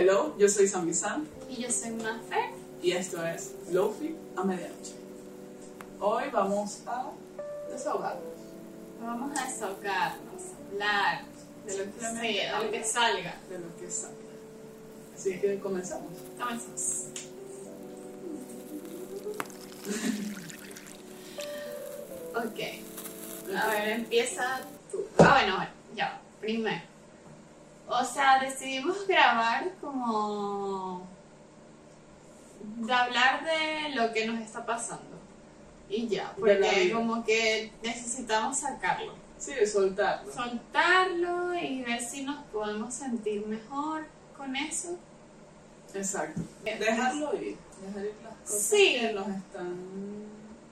Hello, 0.00 0.34
yo 0.38 0.48
soy 0.48 0.66
Sami 0.66 0.94
Sam 0.94 1.26
Y 1.46 1.56
yo 1.60 1.70
soy 1.70 1.90
Mafer. 1.90 2.48
y 2.82 2.92
esto 2.92 3.22
es 3.26 3.52
Lofi 3.70 4.16
a 4.34 4.42
medianoche. 4.44 4.94
Hoy 6.00 6.24
vamos 6.32 6.78
a 6.86 7.10
desahogarnos. 7.70 8.24
Vamos 9.02 9.38
a 9.38 9.44
desahogarnos, 9.44 10.42
hablar 10.72 11.24
de 11.66 11.76
lo 11.76 11.84
que 11.92 12.00
sea, 12.00 12.58
de 12.60 12.64
lo 12.64 12.70
que 12.70 12.82
salga. 12.82 13.36
de 13.50 13.58
lo 13.58 13.76
que 13.76 13.90
salga. 13.90 14.16
Así 15.14 15.38
que 15.38 15.58
comenzamos. 15.58 16.12
Comenzamos. 16.38 17.06
ok. 22.36 23.54
A 23.54 23.66
ver, 23.68 23.88
empieza 23.90 24.60
tú. 24.90 25.04
Ah, 25.18 25.40
bueno, 25.40 25.56
bueno, 25.56 25.70
ya. 25.94 26.22
Primero. 26.40 26.89
O 27.92 28.04
sea, 28.04 28.38
decidimos 28.40 29.06
grabar 29.08 29.70
como. 29.80 31.06
de 32.76 32.92
hablar 32.92 33.44
de 33.44 33.94
lo 33.96 34.12
que 34.12 34.26
nos 34.26 34.40
está 34.40 34.64
pasando. 34.64 35.18
Y 35.88 36.06
ya, 36.06 36.32
porque 36.38 36.92
como 36.94 37.24
que 37.24 37.72
necesitamos 37.82 38.58
sacarlo. 38.58 39.14
Sí, 39.38 39.52
soltarlo. 39.66 40.32
Soltarlo 40.32 41.54
y 41.54 41.82
ver 41.82 42.00
si 42.00 42.22
nos 42.22 42.44
podemos 42.44 42.94
sentir 42.94 43.44
mejor 43.46 44.06
con 44.36 44.54
eso. 44.54 44.96
Exacto. 45.92 46.40
Dejarlo 46.62 47.34
ir. 47.34 47.56
Dejar 47.84 48.04
ir 48.04 48.14
las 48.22 48.34
cosas 48.48 48.62
Sí. 48.66 48.96
que 49.00 49.12
nos 49.14 49.28
están 49.28 49.76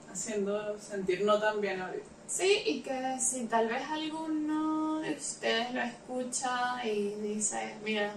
haciendo 0.09 0.79
sentir 0.79 1.25
no 1.25 1.37
tan 1.39 1.59
bien 1.59 1.81
ahorita. 1.81 2.05
Sí, 2.27 2.61
y 2.65 2.81
que 2.81 3.17
si 3.19 3.45
tal 3.47 3.67
vez 3.67 3.81
alguno 3.89 4.68
de 5.09 5.17
ustedes 5.17 5.73
lo 5.73 5.81
escucha 5.81 6.85
y 6.85 7.15
dice, 7.15 7.75
mira, 7.83 8.13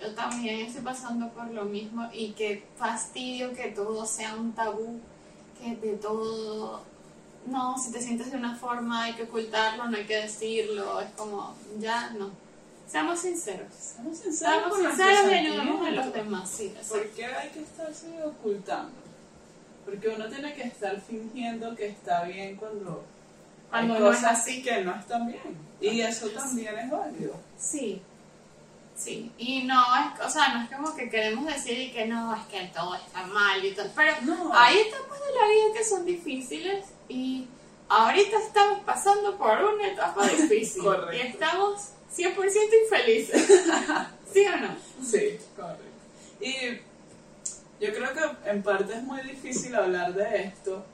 yo 0.00 0.14
también 0.14 0.60
estoy 0.60 0.82
pasando 0.82 1.28
por 1.30 1.48
lo 1.48 1.64
mismo 1.64 2.08
y 2.12 2.32
que 2.32 2.64
fastidio 2.76 3.52
que 3.54 3.68
todo 3.68 4.04
sea 4.04 4.34
un 4.34 4.52
tabú, 4.52 5.00
que 5.58 5.76
de 5.76 5.96
todo, 5.96 6.82
no, 7.46 7.78
si 7.78 7.92
te 7.92 8.00
sientes 8.00 8.30
de 8.30 8.36
una 8.36 8.56
forma 8.56 9.04
hay 9.04 9.14
que 9.14 9.24
ocultarlo, 9.24 9.88
no 9.88 9.96
hay 9.96 10.04
que 10.04 10.16
decirlo, 10.16 11.00
es 11.00 11.10
como, 11.16 11.54
ya 11.78 12.10
no. 12.10 12.30
Seamos 12.86 13.18
sinceros. 13.18 13.72
Seamos 13.72 14.18
sinceros 14.18 14.38
Seamos 14.38 14.78
sinceros 14.78 15.30
y 15.30 15.34
ayudemos 15.34 15.86
a 15.86 15.90
los 15.90 16.12
demás, 16.12 16.48
sí, 16.48 16.74
¿Por 16.88 17.08
qué 17.10 17.26
hay 17.26 17.50
que 17.50 17.60
estarse 17.60 18.22
ocultando? 18.22 18.94
Porque 19.84 20.08
uno 20.08 20.28
tiene 20.28 20.54
que 20.54 20.62
estar 20.62 21.00
fingiendo 21.00 21.74
que 21.74 21.88
está 21.88 22.24
bien 22.24 22.56
cuando, 22.56 23.04
Cuando 23.70 23.94
hay 23.94 24.00
no 24.00 24.10
es 24.12 24.16
cosas 24.18 24.38
así. 24.40 24.62
que 24.62 24.80
no 24.82 24.94
están 24.94 25.26
bien. 25.26 25.40
Y 25.80 26.00
eso 26.00 26.28
también 26.30 26.78
es 26.78 26.90
válido. 26.90 27.34
Sí, 27.58 28.00
sí. 28.96 29.30
Y 29.38 29.64
no 29.64 29.82
es, 29.96 30.20
o 30.24 30.30
sea, 30.30 30.54
no 30.54 30.64
es 30.64 30.70
como 30.70 30.94
que 30.96 31.10
queremos 31.10 31.46
decir 31.46 31.78
y 31.78 31.90
que 31.92 32.06
no, 32.06 32.34
es 32.34 32.42
que 32.46 32.70
todo 32.74 32.94
está 32.94 33.26
mal 33.26 33.64
y 33.64 33.72
todo. 33.72 33.86
Pero 33.94 34.12
No. 34.22 34.52
hay 34.54 34.78
etapas 34.78 35.18
de 35.20 35.34
la 35.34 35.48
vida 35.48 35.78
que 35.78 35.84
son 35.84 36.06
difíciles 36.06 36.86
y 37.08 37.46
ahorita 37.88 38.38
estamos 38.38 38.80
pasando 38.84 39.36
por 39.36 39.62
una 39.64 39.88
etapa 39.88 40.26
difícil. 40.28 40.82
Correcto. 40.82 41.12
Y 41.16 41.20
estamos 41.20 41.88
100% 42.16 42.34
infelices. 42.84 43.46
¿Sí 44.32 44.46
o 44.46 44.56
no? 44.56 44.76
Sí, 45.04 45.38
correcto. 45.54 45.82
Y 46.40 46.54
yo 47.84 47.92
creo 47.92 48.12
que 48.14 48.50
en 48.50 48.62
parte 48.62 48.94
es 48.94 49.02
muy 49.02 49.20
difícil 49.22 49.74
hablar 49.74 50.14
de 50.14 50.44
esto 50.44 50.84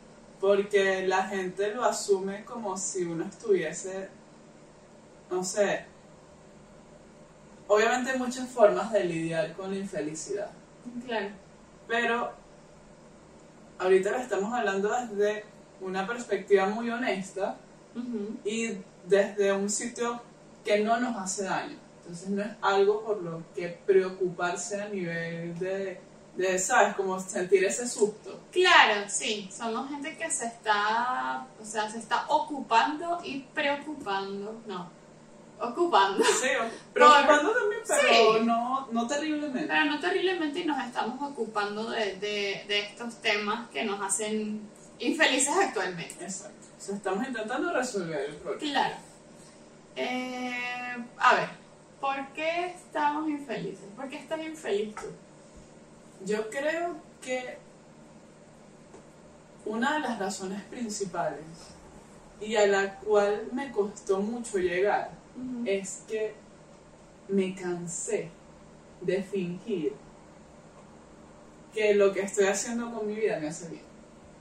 porque 0.43 1.07
la 1.07 1.23
gente 1.29 1.73
lo 1.73 1.85
asume 1.85 2.45
como 2.45 2.77
si 2.77 3.05
uno 3.05 3.25
estuviese, 3.25 4.09
no 5.31 5.45
sé, 5.45 5.85
obviamente 7.69 8.11
hay 8.11 8.19
muchas 8.19 8.49
formas 8.51 8.93
de 8.93 9.05
lidiar 9.05 9.53
con 9.53 9.71
la 9.71 9.77
infelicidad, 9.79 10.51
Claro. 11.07 11.29
pero 11.87 12.33
ahorita 13.79 14.11
lo 14.11 14.17
estamos 14.19 14.53
hablando 14.53 14.91
desde 14.91 15.45
una 15.81 16.09
perspectiva 16.09 16.67
muy 16.67 16.91
honesta 16.91 17.57
Ujú. 17.95 18.37
y 18.45 18.79
desde 19.07 19.53
un 19.53 19.71
sitio 19.71 20.21
que 20.65 20.81
no 20.81 20.99
nos 20.99 21.17
hace 21.19 21.45
daño. 21.45 21.77
Entonces 22.01 22.31
no 22.31 22.43
es 22.43 22.51
algo 22.63 23.05
por 23.05 23.23
lo 23.23 23.43
que 23.55 23.69
preocuparse 23.87 24.83
a 24.83 24.89
nivel 24.89 25.57
de, 25.61 26.01
de 26.37 26.59
¿sabes? 26.59 26.95
Como 26.97 27.21
sentir 27.21 27.65
ese 27.65 27.87
susto. 27.87 28.41
Claro, 28.51 29.09
sí, 29.09 29.51
somos 29.55 29.89
gente 29.91 30.17
que 30.17 30.31
se 30.31 30.47
está, 30.47 31.47
o 31.61 31.65
sea, 31.65 31.91
se 31.91 31.99
está 31.99 32.25
ocupando 32.29 33.21
y 33.23 33.41
preocupando, 33.55 34.63
no, 34.67 34.91
ocupando. 35.61 36.25
Sí, 36.25 36.49
preocupando 36.95 37.53
también, 37.53 37.83
pero 37.87 38.39
Sí. 38.39 38.45
no, 38.45 38.89
no 38.93 39.07
terriblemente. 39.07 39.69
Pero 39.69 39.85
no 39.85 40.01
terriblemente 40.01 40.61
y 40.61 40.65
nos 40.65 40.83
estamos 40.85 41.21
ocupando 41.31 41.91
de, 41.91 42.17
de, 42.17 42.65
de 42.67 42.79
estos 42.81 43.17
temas 43.21 43.69
que 43.71 43.85
nos 43.85 44.01
hacen 44.01 44.69
infelices 44.99 45.55
actualmente. 45.55 46.25
Exacto. 46.25 46.67
O 46.79 46.81
sea, 46.85 46.97
estamos 46.97 47.27
intentando 47.29 47.73
resolver 47.73 48.31
el 48.31 48.37
problema. 48.37 48.61
Claro. 48.73 48.97
Eh, 49.95 50.97
a 51.19 51.35
ver, 51.35 51.49
¿por 52.01 52.27
qué 52.29 52.67
estamos 52.75 53.29
infelices? 53.29 53.85
¿Por 53.95 54.09
qué 54.09 54.17
estás 54.17 54.41
infeliz 54.41 54.95
tú? 54.95 55.07
Yo 56.25 56.49
creo 56.51 56.97
que 57.21 57.59
una 59.65 59.95
de 59.95 60.01
las 60.01 60.19
razones 60.19 60.63
principales 60.65 61.41
y 62.41 62.57
a 62.57 62.67
la 62.67 62.97
cual 62.97 63.49
me 63.53 63.71
costó 63.71 64.21
mucho 64.21 64.59
llegar 64.59 65.11
es 65.65 66.03
que 66.09 66.35
me 67.29 67.55
cansé 67.55 68.29
de 69.01 69.23
fingir 69.23 69.95
que 71.73 71.95
lo 71.95 72.13
que 72.13 72.21
estoy 72.21 72.47
haciendo 72.47 72.93
con 72.93 73.07
mi 73.07 73.15
vida 73.15 73.39
me 73.39 73.49
hace 73.49 73.69
bien, 73.71 73.83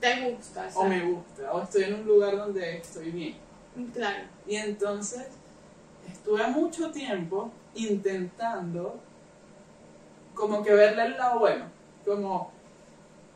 ¿Te 0.00 0.30
gusta? 0.30 0.68
o 0.74 0.84
me 0.84 1.02
gusta, 1.02 1.52
o 1.52 1.62
estoy 1.62 1.84
en 1.84 1.94
un 1.94 2.04
lugar 2.06 2.36
donde 2.36 2.76
estoy 2.76 3.10
bien. 3.10 3.36
Claro. 3.94 4.24
Y 4.46 4.56
entonces 4.56 5.26
estuve 6.12 6.46
mucho 6.48 6.90
tiempo 6.90 7.50
intentando 7.74 9.00
como 10.34 10.62
que 10.62 10.72
verle 10.72 11.06
el 11.06 11.16
lado 11.16 11.38
bueno, 11.38 11.66
como 12.04 12.50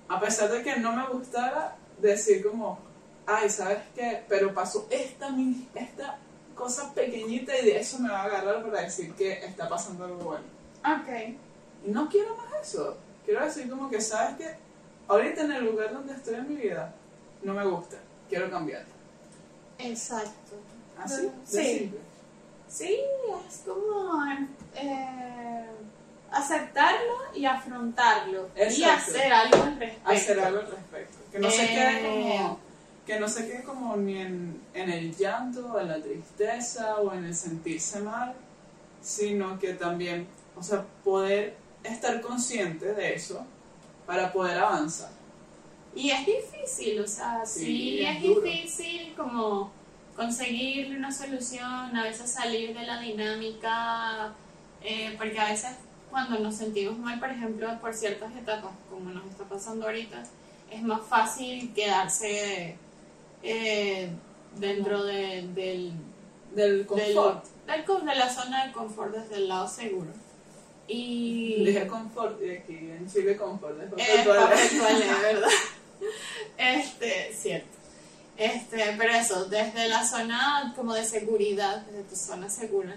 a 0.09 0.21
pesar 0.21 0.51
de 0.51 0.63
que 0.63 0.77
no 0.77 0.93
me 0.93 1.07
gustara 1.09 1.77
decir 2.01 2.47
como, 2.47 2.79
ay, 3.27 3.51
¿sabes 3.51 3.79
qué? 3.95 4.25
Pero 4.29 4.55
pasó 4.55 4.87
esta, 4.91 5.29
esta 5.75 6.19
cosa 6.55 6.93
pequeñita 6.95 7.57
y 7.59 7.67
de 7.67 7.81
eso 7.81 7.99
me 7.99 8.09
va 8.09 8.23
a 8.23 8.25
agarrar 8.25 8.65
para 8.65 8.83
decir 8.83 9.13
que 9.15 9.45
está 9.45 9.69
pasando 9.69 10.05
algo 10.05 10.19
bueno. 10.19 10.45
Ok. 10.85 11.37
Y 11.87 11.91
no 11.91 12.09
quiero 12.09 12.37
más 12.37 12.53
eso. 12.63 12.97
Quiero 13.25 13.45
decir 13.45 13.69
como 13.69 13.91
que, 13.91 14.01
¿sabes 14.01 14.37
qué? 14.37 14.57
Ahorita 15.09 15.43
en 15.43 15.53
el 15.53 15.65
lugar 15.65 15.93
donde 15.93 16.15
estoy 16.15 16.35
en 16.37 16.49
mi 16.49 16.57
vida, 16.57 16.95
no 17.43 17.55
me 17.55 17.65
gusta. 17.67 17.97
Quiero 18.29 18.51
cambiar. 18.51 18.85
Exacto. 19.79 20.57
Así, 20.99 21.23
de 21.23 21.31
Sí. 21.45 21.95
Sí, 22.69 22.99
es 23.49 23.63
como 23.65 24.25
eh, 24.75 25.36
aceptarlo 26.39 27.15
y 27.35 27.45
afrontarlo 27.47 28.49
y 28.57 28.83
hacer 28.85 29.33
algo 29.33 29.63
al 29.63 29.79
respecto. 29.79 30.11
hacer 30.11 30.41
algo 30.41 30.61
al 30.61 30.71
respecto. 30.71 31.19
Que 31.33 31.39
no 31.39 31.51
se 31.51 31.65
Eh. 31.65 31.69
quede 31.69 32.03
como, 32.03 32.61
que 33.07 33.21
no 33.21 33.29
se 33.29 33.47
quede 33.47 33.63
como 33.63 33.97
ni 33.97 34.19
en, 34.21 34.61
en 34.75 34.91
el 34.91 35.15
llanto, 35.17 35.73
o 35.73 35.81
en 35.81 35.89
la 35.89 36.01
tristeza 36.01 36.97
o 36.97 37.13
en 37.15 37.25
el 37.25 37.35
sentirse 37.35 38.01
mal, 38.01 38.35
sino 39.03 39.59
que 39.59 39.75
también, 39.75 40.27
o 40.57 40.63
sea, 40.63 40.85
poder 41.05 41.57
estar 41.85 42.21
consciente 42.21 42.95
de 42.95 43.15
eso 43.15 43.45
para 44.07 44.33
poder 44.33 44.59
avanzar. 44.59 45.11
Y 45.95 46.11
es 46.11 46.27
difícil, 46.27 47.01
o 47.01 47.07
sea, 47.07 47.45
sí, 47.47 47.65
Sí, 47.65 48.05
es, 48.05 48.23
difícil 48.23 49.15
como 49.17 49.71
conseguirle 50.15 50.97
una 50.97 51.13
solución, 51.13 51.97
a 51.97 52.03
veces 52.03 52.31
salir 52.31 52.75
de 52.77 52.83
la 52.85 53.01
dinámica, 53.01 54.33
eh, 54.83 55.15
porque 55.19 55.39
a 55.39 55.51
veces 55.51 55.71
cuando 56.17 56.39
nos 56.39 56.57
sentimos 56.57 56.97
mal, 56.99 57.21
por 57.21 57.29
ejemplo, 57.31 57.69
por 57.79 57.93
ciertas 57.93 58.35
etapas, 58.35 58.71
como 58.89 59.11
nos 59.11 59.27
está 59.27 59.45
pasando 59.45 59.85
ahorita, 59.85 60.23
es 60.71 60.83
más 60.83 61.03
fácil 61.07 61.75
quedarse 61.75 62.77
eh, 63.43 64.09
dentro 64.59 65.05
de- 65.05 65.47
del, 65.55 65.93
Del 66.55 66.79
del, 66.79 66.87
confort. 66.87 67.45
del 67.67 67.85
con- 67.85 68.07
de 68.07 68.15
la 68.15 68.31
zona 68.33 68.65
de 68.67 68.73
confort 68.73 69.15
desde 69.15 69.37
el 69.37 69.49
lado 69.49 69.69
seguro. 69.69 70.11
Y 70.89 71.63
Dije 71.65 71.87
confort 71.87 72.41
y 72.43 72.51
aquí 72.51 72.73
en 72.77 73.07
Chile 73.13 73.37
confort. 73.37 73.79
es 73.79 74.09
es 74.09 74.27
papel 74.27 74.79
toalé, 74.79 75.07
¿verdad? 75.35 75.49
Este, 76.57 77.33
cierto. 77.35 77.69
Este, 78.39 78.95
pero 78.99 79.13
eso, 79.13 79.45
desde 79.47 79.89
la 79.89 80.07
zona 80.07 80.73
como 80.77 80.95
de 80.95 81.05
seguridad, 81.05 81.83
desde 81.87 82.03
tu 82.09 82.17
zona 82.17 82.49
segura, 82.49 82.97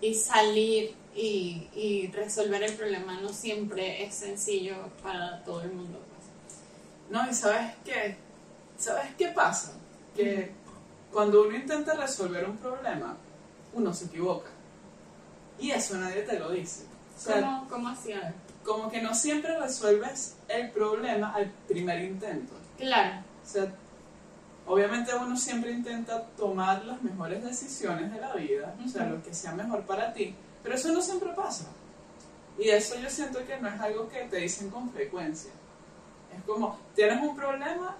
y 0.00 0.14
salir 0.14 0.94
y, 1.14 1.68
y 1.74 2.10
resolver 2.12 2.62
el 2.62 2.74
problema 2.74 3.20
no 3.20 3.28
siempre 3.30 4.04
es 4.04 4.14
sencillo 4.14 4.76
para 5.02 5.42
todo 5.44 5.62
el 5.62 5.72
mundo. 5.72 5.98
pues. 5.98 6.26
No, 7.10 7.30
y 7.30 7.34
¿sabes 7.34 7.72
qué? 7.84 8.16
¿Sabes 8.78 9.14
qué 9.18 9.28
pasa? 9.28 9.72
Que 10.16 10.50
cuando 11.12 11.42
uno 11.42 11.56
intenta 11.56 11.94
resolver 11.94 12.48
un 12.48 12.56
problema, 12.56 13.16
uno 13.74 13.92
se 13.92 14.06
equivoca. 14.06 14.50
Y 15.58 15.70
eso 15.70 15.96
nadie 15.96 16.22
te 16.22 16.38
lo 16.38 16.50
dice. 16.50 16.84
sea, 17.16 17.40
¿Cómo, 17.40 17.68
cómo 17.68 17.88
así? 17.88 18.12
A 18.12 18.20
ver. 18.20 18.34
como 18.64 18.90
que 18.90 19.00
no 19.02 19.14
siempre 19.14 19.58
resuelves 19.60 20.36
el 20.48 20.70
problema 20.70 21.32
al 21.34 21.50
primer 21.68 22.02
intento. 22.02 22.54
Claro. 22.78 23.22
O 23.44 23.48
sea, 23.48 23.72
obviamente 24.66 25.14
uno 25.14 25.36
siempre 25.36 25.70
intenta 25.72 26.22
tomar 26.36 26.84
las 26.84 27.02
mejores 27.02 27.44
decisiones 27.44 28.12
de 28.12 28.20
la 28.20 28.34
vida, 28.34 28.74
o 28.84 28.88
sea, 28.88 29.06
lo 29.06 29.22
que 29.22 29.34
sea 29.34 29.52
mejor 29.52 29.82
para 29.82 30.12
ti, 30.12 30.34
pero 30.62 30.74
eso 30.74 30.92
no 30.92 31.02
siempre 31.02 31.30
pasa. 31.34 31.66
Y 32.58 32.68
eso 32.68 32.96
yo 32.96 33.08
siento 33.08 33.44
que 33.46 33.58
no 33.58 33.68
es 33.68 33.80
algo 33.80 34.08
que 34.08 34.20
te 34.24 34.36
dicen 34.36 34.70
con 34.70 34.90
frecuencia. 34.90 35.50
Es 36.36 36.42
como, 36.44 36.78
tienes 36.94 37.20
un 37.22 37.36
problema, 37.36 37.96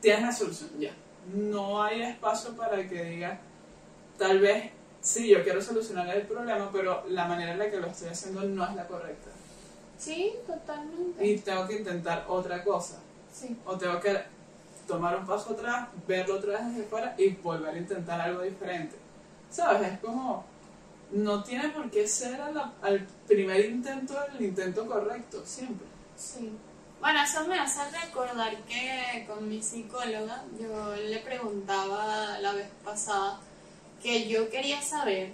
tienes 0.00 0.22
la 0.22 0.32
solución, 0.32 0.70
ya. 0.78 0.92
No 1.32 1.82
hay 1.82 2.02
espacio 2.02 2.56
para 2.56 2.86
que 2.88 3.04
digas, 3.04 3.38
tal 4.18 4.40
vez, 4.40 4.70
sí, 5.00 5.28
yo 5.28 5.42
quiero 5.42 5.62
solucionar 5.62 6.08
el 6.08 6.26
problema, 6.26 6.70
pero 6.72 7.04
la 7.08 7.26
manera 7.26 7.52
en 7.52 7.58
la 7.58 7.70
que 7.70 7.80
lo 7.80 7.86
estoy 7.86 8.08
haciendo 8.08 8.42
no 8.42 8.68
es 8.68 8.74
la 8.74 8.86
correcta. 8.86 9.30
Sí, 9.98 10.34
totalmente. 10.46 11.24
Y 11.24 11.38
tengo 11.38 11.66
que 11.68 11.78
intentar 11.78 12.24
otra 12.28 12.64
cosa. 12.64 12.98
Sí. 13.32 13.56
O 13.64 13.76
tengo 13.76 14.00
que 14.00 14.20
tomar 14.86 15.16
un 15.16 15.24
paso 15.24 15.52
atrás, 15.52 15.88
verlo 16.06 16.36
otra 16.36 16.58
vez 16.58 16.66
desde 16.74 16.82
fuera 16.88 17.14
y 17.16 17.30
volver 17.30 17.74
a 17.74 17.78
intentar 17.78 18.20
algo 18.20 18.42
diferente. 18.42 18.96
¿Sabes? 19.48 19.92
Es 19.92 19.98
como, 20.00 20.44
no 21.12 21.42
tiene 21.42 21.68
por 21.70 21.90
qué 21.90 22.06
ser 22.08 22.40
al 22.40 23.06
primer 23.26 23.64
intento 23.64 24.14
el 24.38 24.44
intento 24.46 24.86
correcto, 24.86 25.42
siempre. 25.44 25.86
Sí. 26.16 26.50
Bueno, 27.00 27.22
eso 27.22 27.46
me 27.48 27.58
hace 27.58 27.80
recordar 27.90 28.56
que 28.62 29.24
con 29.26 29.48
mi 29.48 29.60
psicóloga 29.62 30.44
yo 30.60 30.94
le 30.96 31.18
preguntaba 31.18 32.38
la 32.38 32.52
vez 32.52 32.68
pasada 32.84 33.40
que 34.02 34.28
yo 34.28 34.48
quería 34.50 34.80
saber 34.80 35.32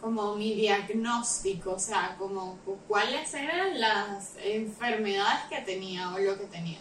como 0.00 0.36
mi 0.36 0.54
diagnóstico, 0.54 1.72
o 1.72 1.78
sea, 1.78 2.14
como 2.18 2.56
cu- 2.64 2.78
cuáles 2.86 3.34
eran 3.34 3.80
las 3.80 4.32
enfermedades 4.44 5.40
que 5.50 5.60
tenía 5.62 6.14
o 6.14 6.18
lo 6.20 6.38
que 6.38 6.44
tenía. 6.46 6.78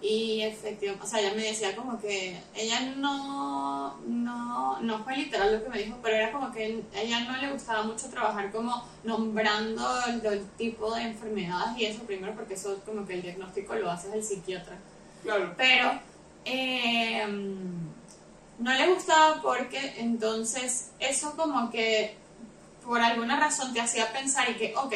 Y 0.00 0.42
efectivamente, 0.42 1.04
o 1.04 1.08
sea, 1.08 1.20
ella 1.20 1.34
me 1.34 1.42
decía 1.42 1.74
como 1.74 2.00
que 2.00 2.40
ella 2.54 2.80
no, 2.96 3.96
no, 4.06 4.80
no 4.80 5.04
fue 5.04 5.16
literal 5.16 5.54
lo 5.56 5.64
que 5.64 5.70
me 5.70 5.78
dijo, 5.78 5.96
pero 6.00 6.16
era 6.16 6.30
como 6.30 6.52
que 6.52 6.84
a 6.94 7.00
ella 7.00 7.20
no 7.20 7.36
le 7.36 7.50
gustaba 7.50 7.82
mucho 7.82 8.08
trabajar 8.08 8.52
como 8.52 8.84
nombrando 9.02 9.84
el, 10.06 10.24
el 10.24 10.46
tipo 10.50 10.94
de 10.94 11.02
enfermedades 11.02 11.76
y 11.78 11.86
eso 11.86 12.04
primero 12.04 12.32
porque 12.34 12.54
eso 12.54 12.80
como 12.86 13.04
que 13.04 13.14
el 13.14 13.22
diagnóstico 13.22 13.74
lo 13.74 13.90
hace 13.90 14.12
el 14.14 14.22
psiquiatra. 14.22 14.76
Claro. 15.24 15.52
Pero 15.56 16.00
eh, 16.44 17.26
no 18.58 18.72
le 18.72 18.94
gustaba 18.94 19.42
porque 19.42 19.94
entonces 19.98 20.90
eso 21.00 21.36
como 21.36 21.70
que 21.70 22.16
por 22.84 23.00
alguna 23.00 23.38
razón 23.38 23.72
te 23.74 23.80
hacía 23.80 24.12
pensar 24.12 24.48
y 24.50 24.54
que, 24.54 24.74
ok, 24.74 24.94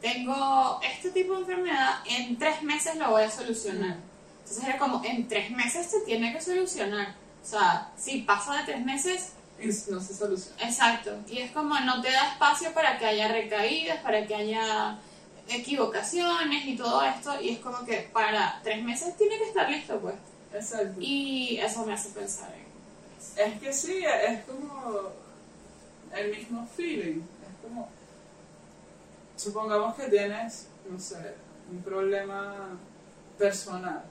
tengo 0.00 0.80
este 0.82 1.10
tipo 1.10 1.34
de 1.34 1.40
enfermedad, 1.40 2.00
en 2.06 2.38
tres 2.38 2.62
meses 2.62 2.96
lo 2.96 3.10
voy 3.10 3.22
a 3.24 3.30
solucionar. 3.30 4.11
Entonces 4.42 4.64
era 4.64 4.78
como, 4.78 5.02
en 5.04 5.28
tres 5.28 5.50
meses 5.50 5.86
se 5.86 6.00
tiene 6.00 6.32
que 6.32 6.40
solucionar. 6.40 7.14
O 7.42 7.46
sea, 7.46 7.90
si 7.96 8.22
pasa 8.22 8.58
de 8.58 8.64
tres 8.64 8.84
meses, 8.84 9.32
no 9.88 10.00
se 10.00 10.14
soluciona. 10.14 10.62
exacto. 10.62 11.10
Y 11.28 11.38
es 11.38 11.52
como 11.52 11.78
no 11.80 12.02
te 12.02 12.10
da 12.10 12.32
espacio 12.32 12.72
para 12.74 12.98
que 12.98 13.06
haya 13.06 13.28
recaídas, 13.28 13.98
para 14.00 14.26
que 14.26 14.34
haya 14.34 14.98
equivocaciones 15.48 16.66
y 16.66 16.76
todo 16.76 17.02
esto. 17.02 17.40
Y 17.40 17.50
es 17.50 17.58
como 17.60 17.84
que 17.84 18.10
para 18.12 18.60
tres 18.62 18.82
meses 18.82 19.16
tiene 19.16 19.38
que 19.38 19.44
estar 19.44 19.70
listo, 19.70 19.98
pues. 20.00 20.14
Exacto. 20.52 21.00
Y 21.00 21.58
eso 21.58 21.84
me 21.86 21.94
hace 21.94 22.10
pensar 22.10 22.52
en... 22.54 22.72
Es 23.36 23.60
que 23.60 23.72
sí, 23.72 24.04
es 24.04 24.44
como 24.44 25.10
el 26.14 26.30
mismo 26.30 26.68
feeling. 26.76 27.20
Es 27.20 27.62
como, 27.62 27.88
supongamos 29.36 29.94
que 29.94 30.08
tienes, 30.08 30.68
no 30.88 30.98
sé, 30.98 31.34
un 31.70 31.82
problema 31.82 32.78
personal. 33.38 34.02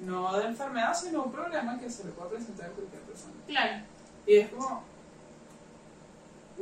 No 0.00 0.36
de 0.36 0.46
enfermedad, 0.46 0.94
sino 0.94 1.22
un 1.22 1.32
problema 1.32 1.78
que 1.78 1.88
se 1.88 2.04
le 2.04 2.10
puede 2.12 2.30
presentar 2.30 2.66
a 2.66 2.72
cualquier 2.72 3.02
persona. 3.02 3.32
Claro, 3.46 3.82
Y 4.26 4.36
es 4.36 4.48
como, 4.50 4.82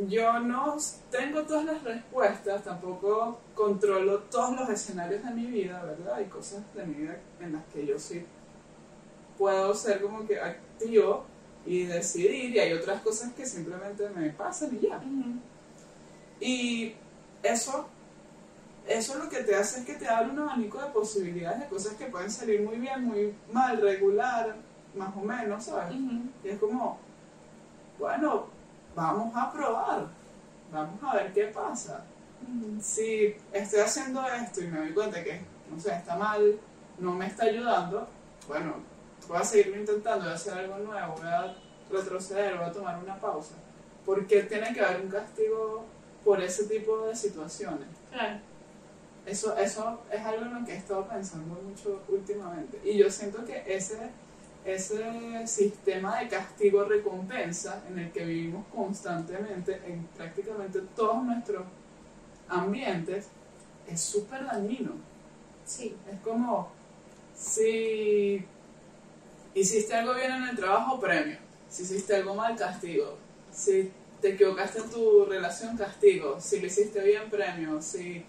yo 0.08 0.40
no 0.40 0.76
tengo 1.10 1.42
todas 1.42 1.64
las 1.64 1.82
respuestas, 1.82 2.64
tampoco 2.64 3.40
controlo 3.54 4.20
todos 4.20 4.58
los 4.58 4.68
escenarios 4.68 5.22
de 5.24 5.30
mi 5.30 5.46
vida, 5.46 5.82
¿verdad? 5.82 6.14
Hay 6.14 6.26
cosas 6.26 6.62
de 6.74 6.84
mi 6.84 6.94
vida 6.94 7.18
en 7.40 7.52
las 7.52 7.64
que 7.72 7.86
yo 7.86 7.98
sí 7.98 8.24
puedo 9.38 9.74
ser 9.74 10.00
como 10.00 10.26
que 10.26 10.40
activo 10.40 11.24
y 11.66 11.84
decidir, 11.84 12.54
y 12.54 12.58
hay 12.58 12.72
otras 12.72 13.02
cosas 13.02 13.32
que 13.32 13.46
simplemente 13.46 14.08
me 14.10 14.30
pasan 14.30 14.76
y 14.80 14.86
ya. 14.86 15.00
Y 16.40 16.94
eso, 17.42 17.86
eso 18.86 19.18
lo 19.18 19.28
que 19.28 19.42
te 19.42 19.54
hace 19.54 19.80
es 19.80 19.86
que 19.86 19.94
te 19.94 20.08
abre 20.08 20.30
un 20.30 20.38
abanico 20.40 20.80
de 20.80 20.88
posibilidades 20.90 21.60
de 21.60 21.66
cosas 21.66 21.94
que 21.94 22.06
pueden 22.06 22.30
salir 22.30 22.62
muy 22.62 22.76
bien, 22.76 23.04
muy 23.04 23.34
mal, 23.52 23.80
regular, 23.80 24.56
más 24.94 25.16
o 25.16 25.20
menos, 25.20 25.64
¿sabes? 25.64 25.94
Y 26.44 26.48
es 26.48 26.58
como, 26.58 26.98
bueno, 27.98 28.46
vamos 28.94 29.32
a 29.36 29.52
probar, 29.52 30.06
vamos 30.72 31.02
a 31.02 31.16
ver 31.16 31.32
qué 31.32 31.44
pasa. 31.46 32.04
Si 32.80 33.36
estoy 33.52 33.80
haciendo 33.80 34.26
esto 34.26 34.62
y 34.62 34.66
me 34.66 34.78
doy 34.80 34.92
cuenta 34.92 35.22
que, 35.22 35.40
no 35.70 35.80
sé, 35.80 35.94
está 35.94 36.16
mal, 36.16 36.58
no 36.98 37.14
me 37.14 37.26
está 37.26 37.44
ayudando, 37.44 38.08
bueno, 38.48 38.74
voy 39.28 39.38
a 39.38 39.44
seguirlo 39.44 39.76
intentando, 39.76 40.24
voy 40.24 40.32
a 40.32 40.34
hacer 40.34 40.54
algo 40.54 40.78
nuevo, 40.78 41.14
voy 41.16 41.28
a 41.28 41.54
retroceder, 41.90 42.56
voy 42.56 42.66
a 42.66 42.72
tomar 42.72 42.98
una 43.02 43.16
pausa. 43.20 43.54
Porque 44.04 44.42
tiene 44.42 44.74
que 44.74 44.80
haber 44.80 45.02
un 45.02 45.08
castigo 45.08 45.84
por 46.24 46.42
ese 46.42 46.64
tipo 46.64 47.06
de 47.06 47.14
situaciones. 47.14 47.88
claro. 48.10 48.51
Eso, 49.26 49.56
eso 49.56 50.00
es 50.10 50.20
algo 50.20 50.46
en 50.46 50.60
lo 50.60 50.66
que 50.66 50.72
he 50.72 50.76
estado 50.76 51.06
pensando 51.06 51.54
mucho 51.62 52.02
últimamente. 52.08 52.80
Y 52.84 52.98
yo 52.98 53.10
siento 53.10 53.44
que 53.44 53.62
ese, 53.66 53.98
ese 54.64 55.46
sistema 55.46 56.18
de 56.18 56.28
castigo-recompensa 56.28 57.82
en 57.88 58.00
el 58.00 58.10
que 58.10 58.24
vivimos 58.24 58.66
constantemente 58.74 59.80
en 59.86 60.04
prácticamente 60.16 60.80
todos 60.96 61.22
nuestros 61.22 61.64
ambientes 62.48 63.28
es 63.86 64.00
súper 64.00 64.44
dañino. 64.44 64.92
Sí, 65.64 65.94
Es 66.10 66.20
como 66.20 66.68
si 67.36 68.44
hiciste 69.54 69.94
algo 69.94 70.14
bien 70.14 70.32
en 70.32 70.44
el 70.44 70.56
trabajo, 70.56 71.00
premio. 71.00 71.38
Si 71.68 71.82
hiciste 71.82 72.16
algo 72.16 72.34
mal, 72.34 72.56
castigo. 72.56 73.16
Si 73.52 73.90
te 74.20 74.30
equivocaste 74.30 74.80
en 74.80 74.90
tu 74.90 75.24
relación, 75.24 75.76
castigo. 75.76 76.40
Si 76.40 76.60
lo 76.60 76.66
hiciste 76.66 77.00
bien, 77.02 77.30
premio. 77.30 77.80
Si, 77.80 78.24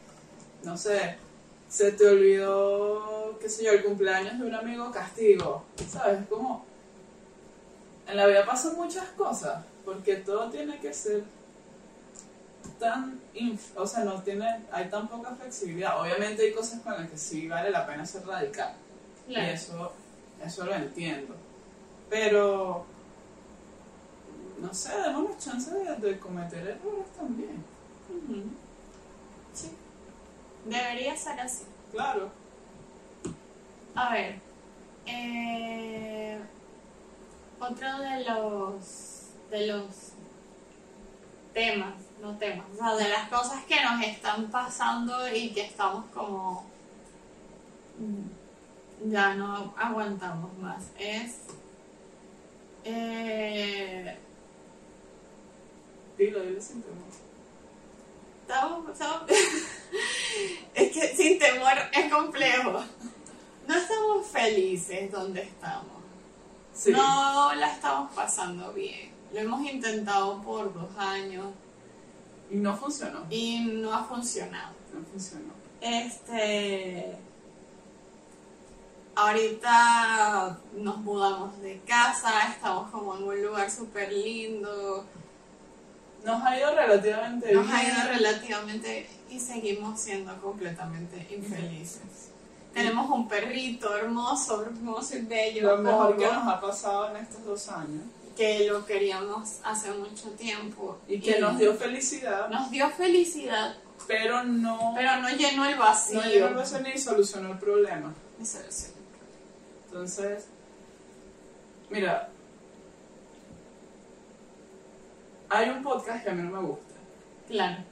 no 0.63 0.77
sé, 0.77 1.15
se 1.69 1.91
te 1.93 2.07
olvidó, 2.07 3.37
qué 3.39 3.49
sé 3.49 3.63
yo, 3.65 3.71
el 3.71 3.83
cumpleaños 3.83 4.39
de 4.39 4.45
un 4.45 4.55
amigo, 4.55 4.91
castigo. 4.91 5.63
¿Sabes? 5.89 6.21
Es 6.21 6.27
como... 6.27 6.65
En 8.07 8.17
la 8.17 8.27
vida 8.27 8.45
pasan 8.45 8.75
muchas 8.75 9.07
cosas, 9.09 9.63
porque 9.85 10.17
todo 10.17 10.49
tiene 10.49 10.77
que 10.79 10.93
ser 10.93 11.23
tan, 12.79 13.19
inf- 13.33 13.75
o 13.77 13.87
sea, 13.87 14.03
no 14.03 14.21
tiene, 14.21 14.65
hay 14.71 14.89
tan 14.89 15.07
poca 15.07 15.31
flexibilidad. 15.35 16.01
Obviamente 16.01 16.43
hay 16.43 16.53
cosas 16.53 16.81
con 16.81 16.93
las 16.93 17.09
que 17.09 17.17
sí 17.17 17.47
vale 17.47 17.71
la 17.71 17.87
pena 17.87 18.05
ser 18.05 18.27
radical. 18.27 18.73
Y 19.27 19.33
claro. 19.33 19.51
eso, 19.51 19.91
eso 20.45 20.65
lo 20.65 20.73
entiendo. 20.75 21.33
Pero, 22.09 22.85
no 24.59 24.73
sé, 24.73 24.91
démonos 25.01 25.37
chance 25.37 25.71
de, 25.71 25.95
de 25.95 26.19
cometer 26.19 26.59
errores 26.59 27.07
también. 27.17 27.63
Debería 30.65 31.15
ser 31.15 31.39
así. 31.39 31.63
Claro. 31.91 32.29
A 33.95 34.09
ver, 34.13 34.39
eh, 35.05 36.39
otro 37.59 37.99
de 37.99 38.23
los 38.23 39.19
de 39.51 39.67
los 39.67 39.85
temas, 41.53 41.93
no 42.21 42.35
temas, 42.37 42.65
o 42.73 42.77
sea, 42.77 42.95
de 42.95 43.07
las 43.09 43.29
cosas 43.29 43.63
que 43.65 43.75
nos 43.83 44.01
están 44.03 44.49
pasando 44.49 45.31
y 45.31 45.51
que 45.53 45.61
estamos 45.67 46.05
como 46.11 46.65
mm, 47.99 49.11
ya 49.11 49.35
no 49.35 49.75
aguantamos 49.77 50.57
más 50.57 50.85
es 50.97 51.35
eh, 52.83 54.17
Dilo, 56.17 56.39
dilo 56.41 56.61
sin 56.61 56.81
temor. 56.81 57.03
estamos, 58.41 58.89
estamos- 58.89 59.23
es 60.73 60.91
que 60.91 61.15
sin 61.15 61.39
temor 61.39 61.73
es 61.91 62.11
complejo. 62.11 62.83
No 63.67 63.75
estamos 63.75 64.27
felices 64.27 65.11
donde 65.11 65.41
estamos. 65.43 65.93
Sí. 66.73 66.91
No 66.91 67.53
la 67.55 67.71
estamos 67.71 68.11
pasando 68.13 68.73
bien. 68.73 69.11
Lo 69.33 69.39
hemos 69.39 69.61
intentado 69.69 70.41
por 70.41 70.73
dos 70.73 70.89
años 70.97 71.47
Y 72.51 72.55
no 72.55 72.75
funcionó. 72.75 73.25
y 73.29 73.59
no 73.59 73.93
ha 73.93 74.03
funcionado. 74.03 74.73
No 74.93 75.05
funcionó. 75.05 75.53
Este. 75.81 77.17
Ahorita 79.15 80.57
nos 80.75 80.97
mudamos 80.97 81.61
de 81.61 81.79
casa, 81.81 82.31
estamos 82.49 82.89
como 82.89 83.15
en 83.15 83.23
un 83.23 83.43
lugar 83.43 83.69
súper 83.69 84.11
lindo. 84.11 85.05
Nos 86.23 86.41
ha 86.43 86.57
ido 86.57 86.73
relativamente 86.73 87.51
Nos 87.53 87.67
bien. 87.67 87.75
ha 87.77 87.83
ido 87.83 88.13
relativamente 88.13 89.09
y 89.29 89.39
seguimos 89.39 89.99
siendo 89.99 90.39
completamente 90.41 91.27
infelices. 91.35 92.29
Tenemos 92.73 93.09
un 93.09 93.27
perrito 93.27 93.95
hermoso, 93.95 94.63
hermoso 94.63 95.17
y 95.17 95.21
bello. 95.21 95.75
Lo 95.75 95.77
mejor 95.83 96.17
que 96.17 96.25
nos 96.25 96.47
ha 96.47 96.59
pasado 96.59 97.09
en 97.09 97.17
estos 97.23 97.43
dos 97.45 97.69
años. 97.69 98.03
que 98.35 98.65
lo 98.67 98.83
queríamos 98.85 99.57
hace 99.63 99.91
mucho 99.91 100.31
tiempo. 100.31 100.97
Y 101.07 101.19
que 101.19 101.39
nos 101.39 101.59
dio 101.59 101.75
felicidad, 101.75 102.49
nos 102.49 102.71
dio 102.71 102.89
felicidad, 102.89 103.75
pero 104.07 104.43
no, 104.43 104.93
pero 104.95 105.17
no 105.17 105.29
llenó 105.29 105.65
el 105.65 105.75
vacío. 105.77 106.19
no 106.19 106.27
llegó 106.27 106.47
el 106.47 106.55
vacío 106.55 106.79
ni 106.79 106.97
solucionó 106.97 107.51
el 107.51 107.59
problema. 107.59 108.11
Entonces, 109.85 110.45
mira, 111.91 112.29
hay 115.53 115.69
un 115.69 115.83
podcast 115.83 116.23
que 116.23 116.29
a 116.29 116.33
mí 116.33 116.41
no 116.41 116.61
me 116.61 116.67
gusta, 116.67 116.95
Claro. 117.47 117.83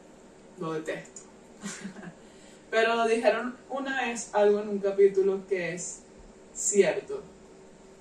lo 0.59 0.73
detesto. 0.73 1.21
Pero 2.71 3.05
dijeron 3.05 3.55
una 3.69 4.01
vez 4.01 4.33
algo 4.33 4.59
en 4.61 4.69
un 4.69 4.79
capítulo 4.79 5.45
que 5.47 5.73
es 5.73 5.99
cierto. 6.53 7.21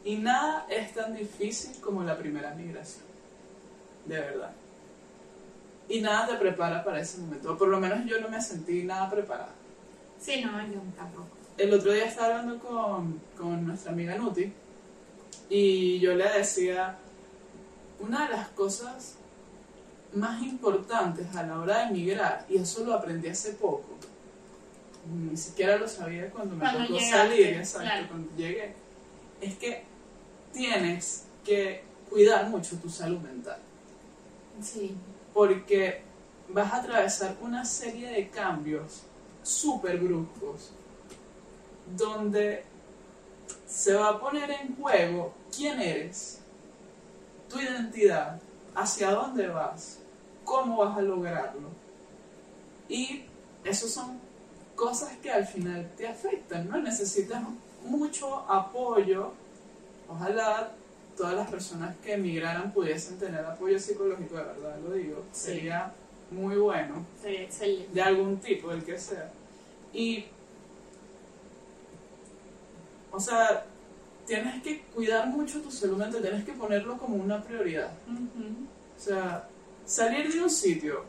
Y 0.05 0.17
nada 0.17 0.67
es 0.71 0.95
tan 0.95 1.15
difícil 1.15 1.79
como 1.81 2.03
la 2.05 2.17
primera 2.17 2.55
migración. 2.55 3.05
De 4.07 4.19
verdad. 4.19 4.53
Y 5.89 6.01
nada 6.01 6.29
te 6.29 6.35
prepara 6.37 6.83
para 6.85 7.01
ese 7.01 7.19
momento. 7.19 7.53
O 7.53 7.59
por 7.59 7.69
lo 7.69 7.81
menos 7.81 8.07
yo 8.07 8.21
no 8.21 8.29
me 8.29 8.41
sentí 8.41 8.85
nada 8.85 9.11
preparada. 9.11 9.53
Sí, 10.21 10.41
no, 10.43 10.53
yo 10.69 10.81
tampoco. 10.97 11.27
El 11.59 11.75
otro 11.75 11.93
día 11.93 12.05
estaba 12.07 12.39
hablando 12.39 12.59
con, 12.61 13.21
con 13.37 13.67
nuestra 13.67 13.93
amiga 13.93 14.15
Nuti 14.15 14.53
y 15.51 15.99
yo 15.99 16.15
le 16.15 16.31
decía, 16.31 16.97
una 17.99 18.27
de 18.29 18.37
las 18.37 18.49
cosas 18.51 19.17
más 20.15 20.43
importantes 20.43 21.35
a 21.37 21.43
la 21.45 21.59
hora 21.61 21.79
de 21.79 21.85
emigrar, 21.91 22.45
y 22.49 22.57
eso 22.59 22.85
lo 22.85 22.95
aprendí 22.95 23.29
hace 23.29 23.53
poco, 23.53 23.89
ni 25.31 25.37
siquiera 25.37 25.77
lo 25.77 25.89
sabía 25.89 26.31
cuando 26.31 26.55
me 26.57 26.61
Cuando 26.61 26.81
tocó 26.87 26.99
llegaste, 26.99 27.17
salir, 27.17 27.47
exacto, 27.57 27.89
claro. 27.89 28.09
cuando 28.09 28.37
llegué, 28.37 28.75
es 29.41 29.55
que 29.57 29.85
tienes 30.53 31.25
que 31.45 31.83
cuidar 32.09 32.49
mucho 32.49 32.77
tu 32.77 32.91
salud 32.91 33.19
mental 33.21 33.59
Sí. 34.61 34.95
porque 35.33 36.03
vas 36.49 36.73
a 36.73 36.77
atravesar 36.79 37.37
una 37.41 37.65
serie 37.65 38.09
de 38.11 38.29
cambios 38.29 39.03
súper 39.43 39.99
bruscos 39.99 40.71
donde 41.97 42.65
se 43.67 43.95
va 43.95 44.11
a 44.11 44.21
poner 44.21 44.51
en 44.51 44.77
juego 44.77 45.33
quién 45.57 45.81
eres, 45.81 46.41
tu 47.49 47.59
identidad, 47.61 48.41
hacia 48.75 49.11
dónde 49.13 49.49
vas, 49.49 49.99
cómo 50.51 50.79
vas 50.79 50.99
a 50.99 51.03
lograrlo. 51.03 51.69
Y 52.89 53.23
esas 53.63 53.91
son 53.91 54.19
cosas 54.75 55.17
que 55.23 55.31
al 55.31 55.47
final 55.47 55.89
te 55.97 56.09
afectan, 56.09 56.69
¿no? 56.69 56.79
Necesitas 56.79 57.41
mucho 57.85 58.39
apoyo. 58.51 59.33
Ojalá 60.09 60.73
todas 61.17 61.35
las 61.37 61.49
personas 61.49 61.97
que 61.99 62.15
emigraran 62.15 62.73
pudiesen 62.73 63.17
tener 63.17 63.45
apoyo 63.45 63.79
psicológico, 63.79 64.37
de 64.39 64.43
verdad 64.43 64.77
lo 64.83 64.93
digo. 64.95 65.23
Sí. 65.31 65.53
Sería 65.53 65.93
muy 66.33 66.57
bueno, 66.57 67.05
Sería 67.23 67.43
excelente. 67.43 67.95
de 67.95 68.03
algún 68.03 68.39
tipo, 68.41 68.73
el 68.73 68.83
que 68.83 68.99
sea. 68.99 69.31
Y, 69.93 70.25
o 73.13 73.21
sea, 73.21 73.67
tienes 74.27 74.61
que 74.65 74.81
cuidar 74.95 75.29
mucho 75.29 75.61
tu 75.63 75.71
salud 75.71 75.97
mental, 75.97 76.23
tienes 76.23 76.45
que 76.45 76.53
ponerlo 76.55 76.99
como 76.99 77.17
una 77.17 77.41
prioridad. 77.41 77.93
O 78.09 79.01
sea, 79.01 79.49
salir 79.91 80.33
de 80.33 80.41
un 80.41 80.51
sitio 80.51 81.05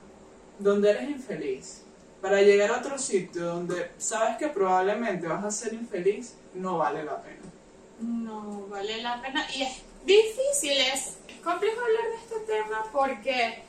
donde 0.58 0.90
eres 0.90 1.10
infeliz 1.10 1.84
para 2.20 2.42
llegar 2.42 2.72
a 2.72 2.80
otro 2.80 2.98
sitio 2.98 3.46
donde 3.46 3.92
sabes 4.00 4.38
que 4.38 4.48
probablemente 4.48 5.28
vas 5.28 5.44
a 5.44 5.52
ser 5.52 5.74
infeliz, 5.74 6.36
no 6.56 6.80
vale 6.80 7.04
la 7.04 7.22
pena. 7.22 7.42
No 8.00 8.66
vale 8.68 9.02
la 9.04 9.22
pena. 9.22 9.46
Y 9.56 9.64
es 9.64 9.84
difícil, 10.04 10.72
es, 10.94 11.18
es 11.28 11.40
complejo 11.44 11.80
hablar 11.80 12.04
de 12.10 12.16
este 12.16 12.40
tema 12.52 12.84
porque 12.92 13.64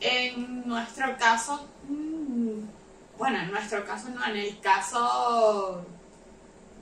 en 0.00 0.68
nuestro 0.68 1.16
caso, 1.18 1.66
mm, 1.88 2.60
bueno, 3.18 3.38
en 3.38 3.50
nuestro 3.50 3.84
caso 3.86 4.08
no, 4.10 4.24
en 4.26 4.36
el 4.36 4.60
caso 4.60 5.84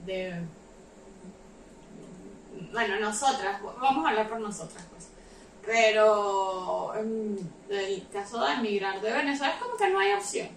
de, 0.05 0.41
bueno, 2.73 2.99
nosotras, 2.99 3.61
vamos 3.61 4.05
a 4.05 4.09
hablar 4.09 4.29
por 4.29 4.39
nosotras. 4.41 4.88
Pero 5.65 6.93
en 6.95 7.37
el 7.69 8.07
caso 8.11 8.43
de 8.43 8.53
emigrar 8.53 9.01
de 9.01 9.11
Venezuela 9.11 9.53
es 9.53 9.61
como 9.61 9.77
que 9.77 9.89
no 9.89 9.99
hay 9.99 10.13
opción. 10.13 10.49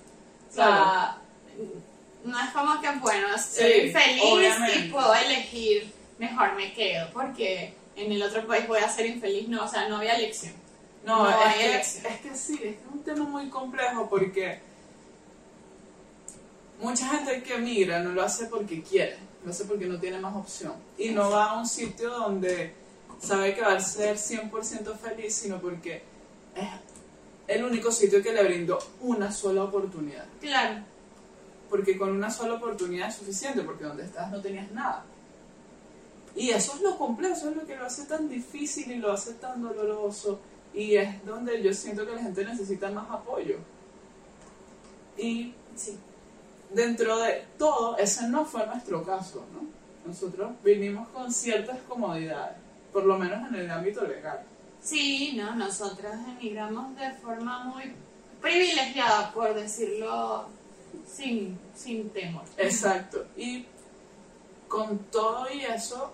O 0.50 0.54
sea, 0.54 1.18
no 2.24 2.40
es 2.40 2.50
como 2.50 2.80
que, 2.80 2.90
bueno, 3.00 3.34
estoy 3.34 3.88
Sí, 3.88 3.90
feliz 3.92 4.22
obviamente. 4.24 4.78
y 4.78 4.90
puedo 4.90 5.14
elegir, 5.14 5.92
mejor 6.18 6.54
me 6.54 6.72
quedo, 6.72 7.08
porque 7.12 7.74
en 7.96 8.12
el 8.12 8.22
otro 8.22 8.46
país 8.46 8.66
voy 8.68 8.78
a 8.80 8.88
ser 8.88 9.06
infeliz, 9.06 9.48
no, 9.48 9.64
o 9.64 9.68
sea, 9.68 9.88
no 9.88 9.96
había 9.98 10.16
elección. 10.16 10.54
No, 11.04 11.24
No 11.24 11.30
es, 11.30 11.36
hay 11.46 11.58
que, 11.58 11.66
elección. 11.66 12.06
es 12.06 12.20
que 12.20 12.36
sí, 12.36 12.60
es 12.62 12.76
un 12.92 13.02
tema 13.02 13.24
muy 13.24 13.48
complejo 13.48 14.08
porque 14.08 14.60
mucha 16.80 17.08
gente 17.08 17.42
que 17.42 17.54
emigra 17.54 18.00
no 18.00 18.12
lo 18.12 18.22
hace 18.22 18.46
porque 18.46 18.82
quiere, 18.82 19.16
lo 19.44 19.50
hace 19.50 19.64
porque 19.64 19.86
no 19.86 19.98
tiene 19.98 20.18
más 20.20 20.34
opción. 20.36 20.74
Y 20.98 21.10
no 21.10 21.30
va 21.30 21.50
a 21.50 21.58
un 21.58 21.66
sitio 21.66 22.10
donde 22.10 22.74
sabe 23.22 23.54
que 23.54 23.62
va 23.62 23.74
a 23.74 23.80
ser 23.80 24.16
100% 24.16 24.96
feliz, 24.96 25.34
sino 25.34 25.60
porque 25.60 26.02
es 26.54 26.68
el 27.46 27.64
único 27.64 27.90
sitio 27.92 28.22
que 28.22 28.32
le 28.32 28.42
brindó 28.42 28.78
una 29.00 29.30
sola 29.30 29.64
oportunidad. 29.64 30.26
Claro, 30.40 30.82
Porque 31.70 31.96
con 31.96 32.10
una 32.10 32.30
sola 32.30 32.54
oportunidad 32.54 33.08
es 33.08 33.16
suficiente, 33.16 33.62
porque 33.62 33.84
donde 33.84 34.04
estás 34.04 34.30
no 34.30 34.40
tenías 34.40 34.70
nada. 34.72 35.04
Y 36.34 36.50
eso 36.50 36.74
es 36.74 36.80
lo 36.82 36.96
complejo, 36.98 37.34
eso 37.34 37.50
es 37.50 37.56
lo 37.56 37.66
que 37.66 37.76
lo 37.76 37.86
hace 37.86 38.04
tan 38.04 38.28
difícil 38.28 38.90
y 38.90 38.96
lo 38.96 39.12
hace 39.12 39.34
tan 39.34 39.62
doloroso. 39.62 40.40
Y 40.74 40.96
es 40.96 41.24
donde 41.24 41.62
yo 41.62 41.72
siento 41.74 42.06
que 42.06 42.14
la 42.14 42.22
gente 42.22 42.44
necesita 42.44 42.90
más 42.90 43.10
apoyo. 43.10 43.56
Y 45.16 45.54
sí. 45.76 45.98
dentro 46.72 47.18
de 47.18 47.44
todo, 47.58 47.96
ese 47.98 48.28
no 48.28 48.44
fue 48.46 48.66
nuestro 48.66 49.04
caso, 49.04 49.44
¿no? 49.52 49.60
Nosotros 50.06 50.52
vinimos 50.64 51.08
con 51.08 51.30
ciertas 51.30 51.78
comodidades, 51.88 52.56
por 52.92 53.04
lo 53.04 53.18
menos 53.18 53.48
en 53.48 53.54
el 53.54 53.70
ámbito 53.70 54.06
legal. 54.06 54.40
Sí, 54.82 55.34
no, 55.36 55.54
nosotras 55.54 56.18
emigramos 56.28 56.96
de 56.96 57.12
forma 57.14 57.64
muy 57.64 57.94
privilegiada, 58.40 59.32
por 59.32 59.54
decirlo 59.54 60.46
sin, 61.06 61.58
sin 61.74 62.10
temor. 62.10 62.44
Exacto. 62.56 63.24
Y 63.36 63.66
con 64.68 64.98
todo 65.10 65.46
y 65.52 65.64
eso, 65.64 66.12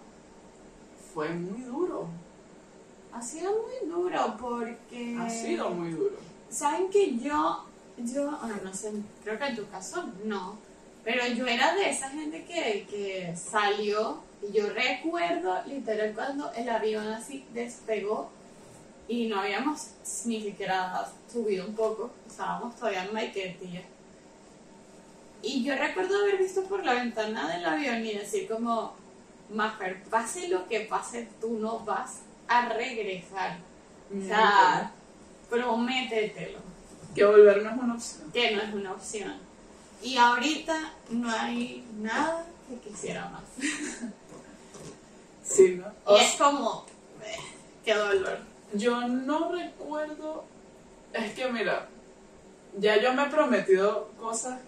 fue 1.14 1.30
muy 1.30 1.62
duro. 1.62 2.08
Ha 3.12 3.22
sido 3.22 3.52
muy 3.52 3.88
duro 3.88 4.36
porque... 4.38 5.16
Ha 5.18 5.30
sido 5.30 5.70
muy 5.70 5.92
duro. 5.92 6.16
Saben 6.50 6.90
que 6.90 7.16
yo, 7.18 7.64
yo, 7.96 8.30
ah, 8.30 8.50
no 8.62 8.74
sé, 8.74 8.92
creo 9.24 9.38
que 9.38 9.46
en 9.46 9.56
tu 9.56 9.68
caso 9.68 10.04
no, 10.24 10.58
pero 11.04 11.26
yo 11.26 11.46
era 11.46 11.74
de 11.74 11.90
esa 11.90 12.10
gente 12.10 12.44
que, 12.44 12.86
que 12.88 13.34
salió 13.36 14.22
y 14.42 14.52
yo 14.52 14.68
recuerdo 14.70 15.62
literal 15.66 16.12
cuando 16.14 16.52
el 16.52 16.68
avión 16.68 17.06
así 17.08 17.44
despegó 17.52 18.30
y 19.08 19.26
no 19.26 19.40
habíamos 19.40 19.88
ni 20.26 20.42
siquiera 20.42 21.10
subido 21.32 21.66
un 21.66 21.74
poco, 21.74 22.10
estábamos 22.26 22.76
todavía 22.76 23.04
en 23.04 23.14
Maiquetía. 23.14 23.82
Y 25.42 25.64
yo 25.64 25.74
recuerdo 25.76 26.18
haber 26.18 26.38
visto 26.38 26.64
por 26.64 26.84
la 26.84 26.94
ventana 26.94 27.48
del 27.48 27.64
avión 27.64 28.04
y 28.04 28.12
decir 28.12 28.48
como, 28.48 28.94
Mafer, 29.50 30.02
pase 30.04 30.48
lo 30.48 30.68
que 30.68 30.80
pase, 30.80 31.28
tú 31.40 31.58
no 31.58 31.80
vas 31.80 32.20
a 32.48 32.68
regresar. 32.68 33.58
O 34.16 34.26
sea, 34.26 34.92
prométetelo, 35.48 36.58
que 37.14 37.24
volver 37.24 37.62
no 37.62 37.70
es 37.70 37.76
una 37.78 37.94
opción. 37.94 38.32
que 38.32 38.56
no 38.56 38.62
es 38.62 38.74
una 38.74 38.92
opción. 38.92 39.34
Y 40.02 40.16
ahorita 40.16 40.92
no 41.10 41.30
hay 41.30 41.84
nada 41.98 42.44
que 42.68 42.76
quisiera 42.88 43.28
más. 43.30 43.42
Sí, 45.48 45.76
¿no? 45.80 45.86
Y 45.88 45.92
O 46.04 46.16
es 46.18 46.32
como, 46.36 46.86
eh, 47.24 47.36
qué 47.84 47.94
dolor. 47.94 48.38
Yo 48.74 49.00
no 49.08 49.50
recuerdo. 49.52 50.44
Es 51.12 51.32
que 51.32 51.48
mira, 51.50 51.88
ya 52.78 52.96
yo 53.00 53.12
me 53.14 53.22
he 53.24 53.26
prometido 53.30 54.08
cosas 54.20 54.60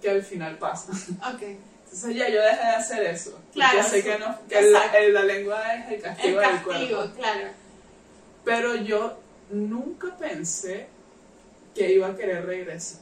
que 0.00 0.10
al 0.10 0.22
final 0.22 0.56
pasan. 0.58 0.94
Ok. 1.34 1.42
Entonces 1.42 2.16
ya 2.16 2.28
yo 2.28 2.40
dejé 2.42 2.56
de 2.56 2.74
hacer 2.76 3.02
eso. 3.06 3.38
Claro, 3.52 3.82
sé 3.82 4.02
sí. 4.02 4.02
que, 4.08 4.18
no, 4.18 4.38
que 4.48 4.60
la, 4.62 4.84
el- 4.98 5.26
lengua 5.26 5.74
es 5.74 5.86
el 5.88 5.94
El 5.94 6.02
castigo 6.02 6.40
del 6.40 6.50
castigo, 6.50 6.96
cuerpo. 6.98 7.16
claro. 7.16 7.48
Pero 8.44 8.74
yo 8.76 9.18
nunca 9.50 10.16
pensé 10.16 10.86
que 11.74 11.92
iba 11.92 12.08
a 12.08 12.14
querer 12.16 12.44
regresar. 12.46 13.00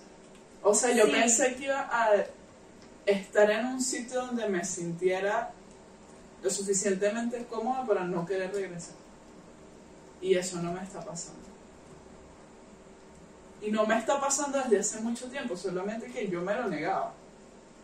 O 0.62 0.74
sea, 0.74 0.92
yo 0.92 1.04
Sí. 1.06 1.10
pensé 1.12 1.54
que 1.56 1.64
iba 1.64 1.88
a 1.90 2.10
estar 3.04 3.50
en 3.50 3.66
un 3.66 3.80
sitio 3.82 4.22
donde 4.24 4.48
me 4.48 4.64
sintiera 4.64 5.50
lo 6.46 6.50
suficientemente 6.52 7.44
cómoda 7.50 7.84
para 7.84 8.04
no 8.04 8.24
querer 8.24 8.52
regresar. 8.54 8.94
Y 10.20 10.36
eso 10.36 10.62
no 10.62 10.72
me 10.72 10.80
está 10.80 11.00
pasando. 11.00 11.40
Y 13.60 13.72
no 13.72 13.84
me 13.84 13.98
está 13.98 14.20
pasando 14.20 14.58
desde 14.60 14.78
hace 14.78 15.00
mucho 15.00 15.26
tiempo, 15.26 15.56
solamente 15.56 16.06
que 16.06 16.28
yo 16.28 16.40
me 16.42 16.54
lo 16.54 16.68
negaba. 16.68 17.12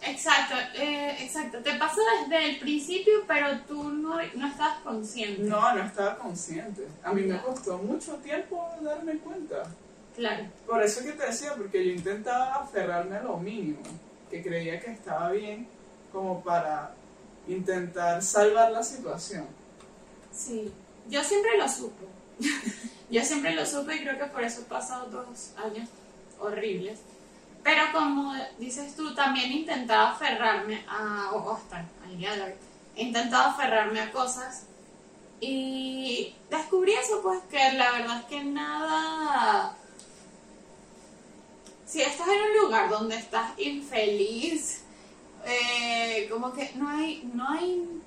Exacto, 0.01 0.55
eh, 0.77 1.17
exacto. 1.25 1.59
Te 1.59 1.75
pasó 1.75 2.01
desde 2.21 2.51
el 2.51 2.59
principio, 2.61 3.25
pero 3.27 3.49
tú 3.67 3.83
no, 3.83 4.17
no 4.35 4.47
estabas 4.47 4.79
consciente. 4.85 5.43
No, 5.43 5.75
no 5.75 5.83
estaba 5.85 6.17
consciente. 6.19 6.87
A 7.03 7.13
mí 7.13 7.23
me 7.23 7.35
Ya. 7.35 7.43
costó 7.43 7.79
mucho 7.79 8.15
tiempo 8.17 8.65
darme 8.81 9.19
cuenta. 9.19 9.65
Claro. 10.15 10.45
Por 10.69 10.81
eso 10.85 11.03
que 11.03 11.13
te 11.13 11.27
decía, 11.27 11.55
porque 11.57 11.85
yo 11.85 11.93
intentaba 11.95 12.55
aferrarme 12.63 13.17
a 13.17 13.23
lo 13.25 13.39
mínimo, 13.39 13.81
que 14.31 14.41
creía 14.41 14.79
que 14.81 14.93
estaba 14.93 15.31
bien, 15.33 15.67
como 16.13 16.43
para 16.45 16.95
intentar 17.49 18.23
salvar 18.23 18.71
la 18.73 18.83
situación. 18.83 19.47
Sí. 20.33 20.73
Yo 21.09 21.23
siempre 21.23 21.59
lo 21.59 21.69
supe. 21.69 22.07
Yo 23.11 23.25
siempre 23.25 23.55
lo 23.55 23.67
supe 23.67 23.97
y 23.97 24.01
creo 24.01 24.19
que 24.19 24.27
por 24.27 24.43
eso 24.43 24.63
he 24.63 24.65
pasado 24.65 25.07
dos 25.07 25.51
años 25.57 25.89
horribles. 26.41 27.01
Pero 27.63 27.83
como 27.93 28.35
dices 28.59 28.97
tú, 28.97 29.15
también 29.15 29.53
intentaba 29.53 30.13
aferrarme 30.13 30.85
a, 30.89 31.31
o 31.33 31.53
hasta 31.53 31.85
al 32.05 32.19
día 32.19 32.55
he 32.97 33.03
intentado 33.03 33.51
aferrarme 33.51 34.01
a 34.01 34.11
cosas 34.11 34.65
y 35.41 36.35
descubrí 36.51 36.93
eso, 36.93 37.21
pues 37.23 37.41
que 37.51 37.73
la 37.73 37.93
verdad 37.93 38.21
es 38.21 38.25
que 38.27 38.45
nada... 38.45 39.77
Si 41.85 42.01
estás 42.01 42.29
en 42.29 42.43
un 42.43 42.63
lugar 42.63 42.89
donde 42.89 43.17
estás 43.17 43.59
infeliz, 43.59 44.82
eh, 45.45 46.29
como 46.31 46.53
que 46.53 46.73
no 46.77 46.89
hay, 46.89 47.29
no 47.35 47.49
hay, 47.49 48.01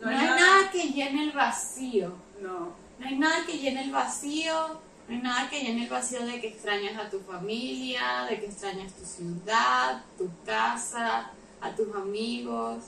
no 0.00 0.08
hay 0.08 0.16
nada 0.16 0.70
que 0.70 0.88
llene 0.88 1.24
el 1.24 1.32
vacío. 1.32 2.12
No, 2.40 2.72
No 2.98 3.06
hay 3.06 3.18
nada 3.18 3.44
que 3.44 3.58
llene 3.58 3.84
el 3.84 3.90
vacío, 3.90 4.80
no 5.08 5.14
hay 5.14 5.22
nada 5.22 5.50
que 5.50 5.60
llene 5.60 5.84
el 5.84 5.90
vacío 5.90 6.24
de 6.24 6.40
que 6.40 6.48
extrañas 6.48 6.96
a 6.98 7.10
tu 7.10 7.20
familia, 7.20 8.26
de 8.28 8.40
que 8.40 8.46
extrañas 8.46 8.92
tu 8.94 9.04
ciudad, 9.04 10.02
tu 10.16 10.30
casa, 10.44 11.30
a 11.60 11.74
tus 11.74 11.94
amigos, 11.94 12.84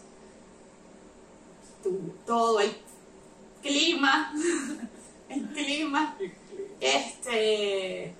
tu, 1.82 2.14
todo, 2.26 2.60
el 2.60 2.74
clima, 3.60 4.32
el 5.28 5.48
clima. 5.48 6.16
Este, 6.80 8.14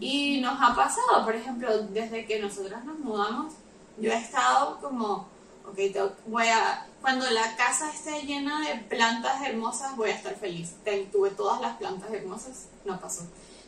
y 0.00 0.40
nos 0.40 0.60
ha 0.60 0.74
pasado, 0.74 1.24
por 1.24 1.34
ejemplo, 1.34 1.82
desde 1.88 2.24
que 2.24 2.38
nosotras 2.38 2.84
nos 2.84 2.98
mudamos, 2.98 3.54
yo 4.00 4.12
he 4.12 4.16
estado 4.18 4.78
como, 4.80 5.28
ok, 5.66 5.76
tengo- 5.92 6.12
voy 6.26 6.46
a, 6.48 6.86
cuando 7.00 7.28
la 7.30 7.56
casa 7.56 7.90
esté 7.90 8.22
llena 8.22 8.60
de 8.66 8.76
plantas 8.82 9.42
hermosas, 9.46 9.96
voy 9.96 10.10
a 10.10 10.14
estar 10.14 10.34
feliz. 10.36 10.74
Tuve 11.12 11.30
todas 11.30 11.60
las 11.60 11.76
plantas 11.76 12.10
hermosas, 12.12 12.66
no 12.84 12.98
pasó. 13.00 13.22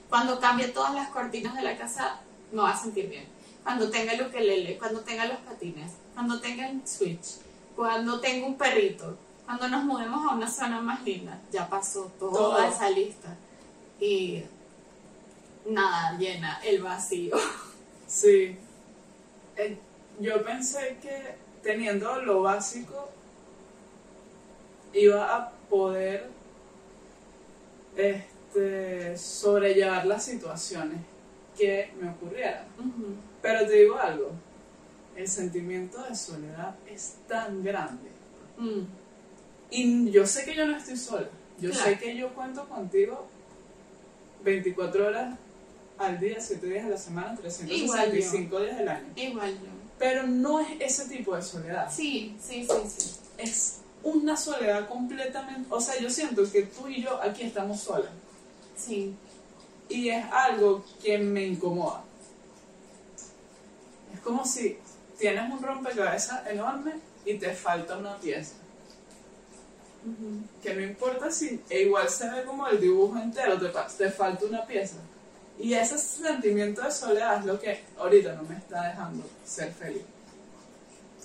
Cuando 0.09 0.41
cambie 0.41 0.69
todas 0.69 0.95
las 0.95 1.09
cortinas 1.11 1.55
de 1.55 1.63
la 1.63 1.77
casa, 1.77 2.21
me 2.53 2.61
voy 2.63 2.71
a 2.71 2.77
sentir 2.77 3.09
bien. 3.09 3.27
Cuando 3.63 3.91
tenga 3.91 4.13
el 4.13 4.23
ukelele, 4.27 4.79
cuando 4.79 5.01
tenga 5.01 5.27
los 5.27 5.39
patines, 5.39 5.93
cuando 6.15 6.41
tenga 6.41 6.69
el 6.69 6.87
switch, 6.89 7.37
cuando 7.77 8.19
tenga 8.21 8.47
un 8.47 8.57
perrito, 8.57 9.17
cuando 9.45 9.69
nos 9.69 9.85
mudemos 9.85 10.25
a 10.31 10.35
una 10.35 10.51
zona 10.51 10.81
más 10.81 11.03
linda, 11.03 11.39
ya 11.53 11.69
pasó 11.69 12.11
toda 12.19 12.33
Todo. 12.33 12.63
esa 12.65 12.89
lista. 12.91 13.37
Y 14.01 14.43
nada 15.67 16.17
llena 16.19 16.61
el 16.65 16.83
vacío. 16.83 17.37
Sí. 18.07 18.57
Eh, 19.57 19.79
yo 20.21 20.43
pensé 20.45 20.99
que 21.03 21.35
teniendo 21.63 22.23
lo 22.23 22.43
básico 22.43 23.09
iba 24.93 25.37
a 25.37 25.51
poder 25.69 26.29
este, 27.97 29.17
sobrellevar 29.17 30.07
las 30.07 30.25
situaciones 30.25 30.99
que 31.57 31.93
me 32.01 32.11
ocurrieran. 32.11 32.65
Pero 33.43 33.67
te 33.67 33.73
digo 33.73 33.97
algo, 33.99 34.31
el 35.17 35.29
sentimiento 35.29 36.03
de 36.03 36.15
soledad 36.15 36.75
es 36.89 37.17
tan 37.29 37.63
grande. 37.63 38.11
Mm. 38.59 38.81
Y 39.71 40.11
yo 40.11 40.27
sé 40.27 40.45
que 40.45 40.55
yo 40.55 40.67
no 40.67 40.77
estoy 40.77 40.97
sola. 40.97 41.29
Yo 41.61 41.71
Claro. 41.71 41.85
sé 41.85 41.99
que 41.99 42.17
yo 42.17 42.33
cuento 42.35 42.69
contigo 42.69 43.27
24 44.43 45.07
horas 45.07 45.39
al 45.99 46.19
día, 46.19 46.41
7 46.41 46.67
días 46.67 46.87
a 46.87 46.89
la 46.89 46.97
semana, 46.97 47.37
365 47.37 48.61
días 48.61 48.79
del 48.79 48.89
año. 48.89 49.07
Igual 49.15 49.53
yo. 49.55 49.80
Pero 50.01 50.27
no 50.27 50.61
es 50.61 50.69
ese 50.81 51.15
tipo 51.15 51.37
de 51.37 51.43
soledad. 51.43 51.93
Sí, 51.95 52.35
sí, 52.43 52.67
sí, 52.67 52.89
sí. 52.89 53.11
Es 53.37 53.81
una 54.03 54.35
soledad 54.35 54.89
completamente... 54.89 55.69
O 55.71 55.79
sea, 55.79 56.01
yo 56.01 56.09
siento 56.09 56.51
que 56.51 56.63
tú 56.63 56.89
y 56.89 57.03
yo 57.03 57.23
aquí 57.23 57.43
estamos 57.43 57.81
solas. 57.81 58.11
Sí. 58.79 59.15
Y 59.91 60.09
es 60.09 60.25
algo 60.33 60.83
que 61.03 61.19
me 61.19 61.45
incomoda. 61.45 62.03
Es 64.15 64.21
como 64.21 64.47
si 64.47 64.79
tienes 65.19 65.53
un 65.53 65.63
rompecabezas 65.63 66.47
enorme 66.47 66.95
y 67.27 67.35
te 67.35 67.53
falta 67.53 67.99
una 67.99 68.17
pieza. 68.17 68.55
Que 70.63 70.73
no 70.73 70.81
importa 70.81 71.31
si 71.31 71.61
e 71.69 71.83
igual 71.83 72.09
se 72.09 72.31
ve 72.31 72.45
como 72.45 72.67
el 72.69 72.81
dibujo 72.81 73.19
entero, 73.19 73.61
te, 73.61 73.71
te 73.99 74.11
falta 74.11 74.47
una 74.47 74.65
pieza. 74.65 74.97
Y 75.61 75.75
ese 75.75 75.99
sentimiento 75.99 76.81
de 76.81 76.91
soledad 76.91 77.41
es 77.41 77.45
lo 77.45 77.61
que 77.61 77.85
ahorita 77.99 78.33
no 78.35 78.43
me 78.45 78.57
está 78.57 78.89
dejando 78.89 79.29
ser 79.45 79.73
feliz. 79.73 80.03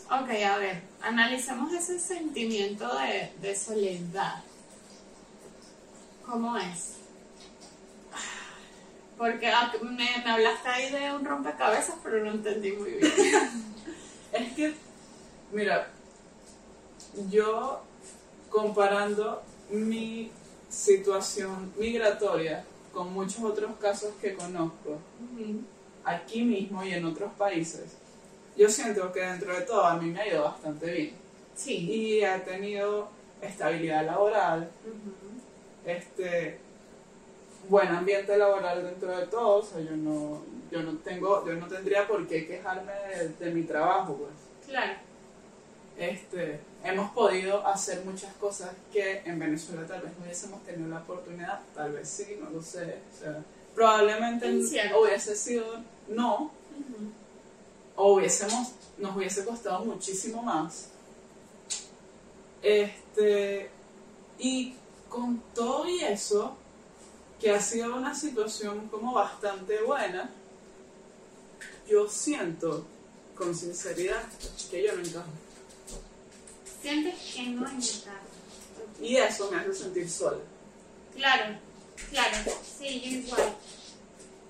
Ok, 0.07 0.29
a 0.45 0.57
ver, 0.57 0.81
analicemos 1.01 1.71
ese 1.73 1.97
sentimiento 1.99 2.85
de, 2.99 3.31
de 3.41 3.55
soledad. 3.55 4.43
¿Cómo 6.25 6.57
es? 6.57 6.95
Porque 9.17 9.47
ah, 9.47 9.71
me, 9.81 10.23
me 10.23 10.29
hablaste 10.29 10.67
ahí 10.67 10.91
de 10.91 11.13
un 11.13 11.23
rompecabezas, 11.23 11.95
pero 12.03 12.23
no 12.23 12.31
entendí 12.31 12.73
muy 12.73 12.91
bien. 12.91 13.13
Es 14.33 14.51
que, 14.51 14.75
mira, 15.53 15.87
yo 17.29 17.81
comparando 18.49 19.41
mi 19.69 20.29
situación 20.69 21.71
migratoria 21.77 22.65
con 22.95 23.13
muchos 23.13 23.43
otros 23.43 23.75
casos 23.79 24.13
que 24.21 24.33
conozco, 24.33 24.97
aquí 26.05 26.43
mismo 26.43 26.83
y 26.83 26.93
en 26.93 27.05
otros 27.05 27.31
países, 27.33 27.97
yo 28.55 28.69
siento 28.69 29.11
que 29.11 29.19
dentro 29.19 29.53
de 29.53 29.61
todo 29.61 29.85
a 29.85 29.97
mí 29.97 30.09
me 30.09 30.21
ha 30.21 30.27
ido 30.27 30.43
bastante 30.43 30.91
bien. 30.91 31.13
Sí. 31.55 31.77
Y 31.77 32.23
he 32.23 32.39
tenido 32.39 33.09
estabilidad 33.41 34.05
laboral, 34.05 34.71
este 35.85 36.57
buen 37.67 37.89
ambiente 37.89 38.37
laboral 38.37 38.83
dentro 38.83 39.17
de 39.17 39.27
todo, 39.27 39.57
o 39.57 39.61
sea, 39.61 39.81
yo 39.81 39.95
no, 39.97 40.41
yo 40.71 40.81
no 40.81 40.97
tengo, 40.99 41.45
yo 41.45 41.53
no 41.55 41.67
tendría 41.67 42.07
por 42.07 42.25
qué 42.27 42.47
quejarme 42.47 42.93
de, 42.93 43.29
de 43.29 43.51
mi 43.51 43.63
trabajo, 43.63 44.15
pues. 44.15 44.69
Claro. 44.69 44.93
Este, 45.97 46.59
hemos 46.85 47.11
podido 47.11 47.65
hacer 47.65 48.05
muchas 48.05 48.33
cosas 48.35 48.69
que 48.93 49.21
en 49.25 49.39
Venezuela 49.39 49.85
tal 49.87 50.01
vez 50.01 50.11
no 50.17 50.25
hubiésemos 50.25 50.63
tenido 50.63 50.87
la 50.87 50.99
oportunidad, 50.99 51.59
tal 51.73 51.93
vez 51.93 52.07
sí, 52.07 52.37
no 52.39 52.49
lo 52.51 52.61
sé, 52.61 52.99
o 53.13 53.19
sea, 53.19 53.43
probablemente 53.73 54.47
hubiese 54.49 55.35
sido 55.35 55.65
no, 56.07 56.51
o 57.95 58.13
hubiésemos, 58.13 58.71
nos 58.97 59.15
hubiese 59.15 59.43
costado 59.43 59.83
muchísimo 59.83 60.43
más. 60.43 60.89
Este, 62.61 63.69
y 64.39 64.75
con 65.09 65.41
todo 65.53 65.87
y 65.87 66.01
eso, 66.01 66.55
que 67.39 67.51
ha 67.51 67.61
sido 67.61 67.95
una 67.95 68.13
situación 68.13 68.87
como 68.89 69.13
bastante 69.13 69.81
buena, 69.81 70.29
yo 71.87 72.07
siento 72.09 72.85
con 73.35 73.55
sinceridad 73.55 74.23
que 74.69 74.83
yo 74.83 74.95
no 74.95 75.01
encajo. 75.01 75.44
Sientes 76.85 77.15
que 77.33 77.41
no 77.47 77.67
encaja. 77.67 78.11
Y 79.01 79.15
eso 79.17 79.49
me 79.49 79.57
hace 79.57 79.73
sentir 79.73 80.07
sola. 80.07 80.37
Claro, 81.15 81.55
claro, 82.11 82.37
sí, 82.77 83.01
yo 83.01 83.09
igual. 83.25 83.55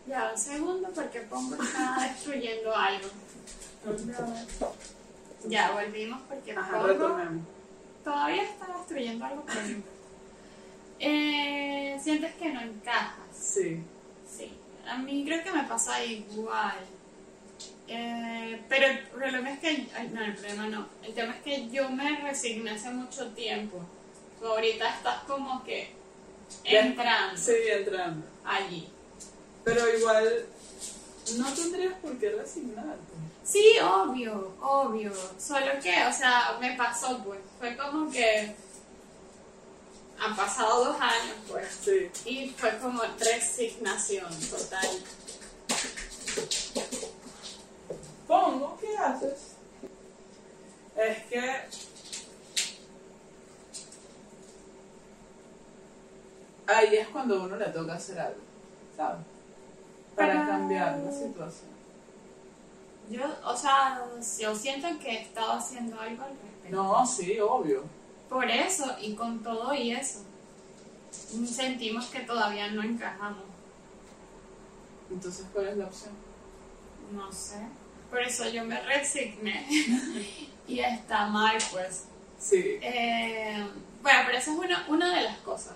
Ya, 0.06 0.32
un 0.34 0.38
segundo 0.38 0.90
porque 0.94 1.22
pongo 1.22 1.56
está 1.56 2.10
destruyendo 2.14 2.76
algo. 2.76 3.08
Ya, 5.48 5.72
volvimos 5.72 6.22
porque 6.28 6.52
Ajá, 6.52 6.72
pongo 6.74 6.88
retomemos. 6.88 7.46
todavía 8.04 8.44
está 8.44 8.68
destruyendo 8.80 9.24
algo. 9.26 9.46
Eh, 11.00 11.98
sientes 12.04 12.36
que 12.36 12.52
no 12.52 12.60
encajas. 12.60 13.16
Sí, 13.34 13.82
Sí, 14.38 14.52
a 14.86 14.98
mí 14.98 15.24
creo 15.26 15.42
que 15.42 15.52
me 15.54 15.64
pasa 15.64 16.04
igual. 16.04 16.80
Eh, 17.88 18.62
pero 18.68 18.88
el 18.88 19.00
problema 19.08 19.52
es 19.52 19.60
que, 19.60 19.88
ay, 19.96 20.10
no, 20.12 20.24
el 20.24 20.34
problema 20.36 20.68
no. 20.68 20.88
El 21.04 21.14
tema 21.14 21.36
es 21.36 21.42
que 21.44 21.70
yo 21.70 21.90
me 21.90 22.22
resigné 22.22 22.72
hace 22.72 22.90
mucho 22.90 23.28
tiempo. 23.32 23.80
Tú 24.40 24.48
ahorita 24.48 24.90
estás 24.90 25.24
como 25.24 25.64
que 25.64 25.92
entrando 26.64 27.38
sí, 27.38 27.54
entrando. 27.68 28.26
allí. 28.44 28.90
Pero 29.64 29.98
igual, 29.98 30.46
no 31.38 31.54
tendrías 31.54 31.94
por 31.96 32.18
qué 32.18 32.32
resignarte. 32.32 33.14
Sí, 33.44 33.78
obvio, 33.80 34.54
obvio. 34.62 35.12
Solo 35.40 35.80
que, 35.82 36.06
o 36.06 36.14
sea, 36.14 36.58
me 36.60 36.76
pasó, 36.76 37.24
pues. 37.24 37.40
Fue 37.60 37.78
como 37.78 38.12
que 38.12 38.56
han 40.20 40.36
pasado 40.36 40.86
dos 40.86 40.98
años, 41.00 41.36
pues. 41.48 41.68
Sí. 41.84 42.10
Y 42.26 42.50
fue 42.50 42.78
como 42.80 43.02
resignación 43.20 44.34
total. 44.50 44.90
Pongo, 48.28 48.78
¿qué 48.80 48.98
haces? 48.98 49.56
Es 50.96 51.24
que 51.26 51.42
ahí 56.68 56.96
es 56.96 57.08
cuando 57.10 57.44
uno 57.44 57.56
le 57.56 57.66
toca 57.68 57.94
hacer 57.96 58.20
algo, 58.20 58.40
¿sabes? 58.96 59.26
Para 60.16 60.46
cambiar 60.48 60.98
la 61.00 61.12
situación. 61.12 61.76
Yo, 63.10 63.24
o 63.46 63.56
sea, 63.56 64.04
yo 64.40 64.56
siento 64.56 64.88
que 65.00 65.10
he 65.10 65.22
estado 65.22 65.54
haciendo 65.54 66.00
algo 66.00 66.24
al 66.24 66.32
respecto. 66.32 66.76
No, 66.76 67.06
sí, 67.06 67.40
obvio. 67.40 67.84
Por 68.30 68.50
eso, 68.50 68.96
y 69.00 69.14
con 69.14 69.44
todo 69.44 69.74
y 69.74 69.92
eso, 69.92 70.22
sentimos 71.46 72.06
que 72.08 72.22
todavía 72.22 72.72
no 72.72 72.82
encajamos. 72.82 73.44
Entonces, 75.12 75.46
¿cuál 75.54 75.68
es 75.68 75.78
la 75.78 75.86
opción? 75.86 76.14
No 77.12 77.32
sé. 77.32 77.60
Por 78.16 78.24
eso 78.24 78.48
yo 78.48 78.64
me 78.64 78.80
resigné. 78.80 79.68
y 80.70 80.80
está 80.80 81.28
mal, 81.28 81.58
pues. 81.70 82.04
Sí. 82.40 82.80
Eh, 82.82 83.68
bueno, 84.02 84.20
pero 84.26 84.38
esa 84.38 84.54
es 84.54 84.58
una, 84.58 84.88
una 84.88 85.18
de 85.18 85.24
las 85.24 85.38
cosas 85.40 85.76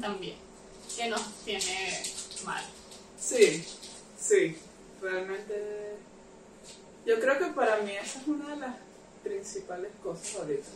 también 0.00 0.36
que 0.96 1.08
nos 1.10 1.20
tiene 1.44 2.02
mal. 2.46 2.64
Sí, 3.20 3.62
sí. 4.18 4.56
Realmente, 5.02 5.96
yo 7.04 7.20
creo 7.20 7.38
que 7.38 7.52
para 7.52 7.82
mí 7.82 7.92
esa 7.92 8.18
es 8.18 8.26
una 8.26 8.48
de 8.48 8.56
las 8.56 8.76
principales 9.22 9.90
cosas 10.02 10.36
ahorita. 10.36 10.68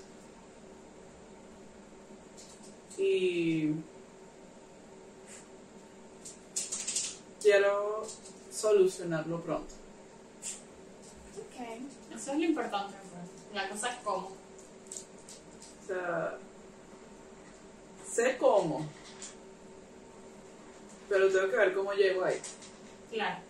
Y 2.98 3.70
quiero 7.40 8.07
solucionarlo 8.50 9.40
pronto. 9.40 9.82
Eso 12.14 12.33
es 12.33 12.38
lo 12.38 12.44
importante. 12.44 12.94
La 13.55 13.68
cosa 13.68 13.90
es 13.90 13.96
cómo. 14.05 14.29
O 14.29 15.87
sea, 15.87 16.38
sé 18.09 18.37
cómo, 18.38 18.87
pero 21.09 21.31
tengo 21.31 21.51
que 21.51 21.57
ver 21.57 21.75
cómo 21.75 21.92
llego 21.92 22.25
ahí. 22.25 22.40
Claro, 23.11 23.40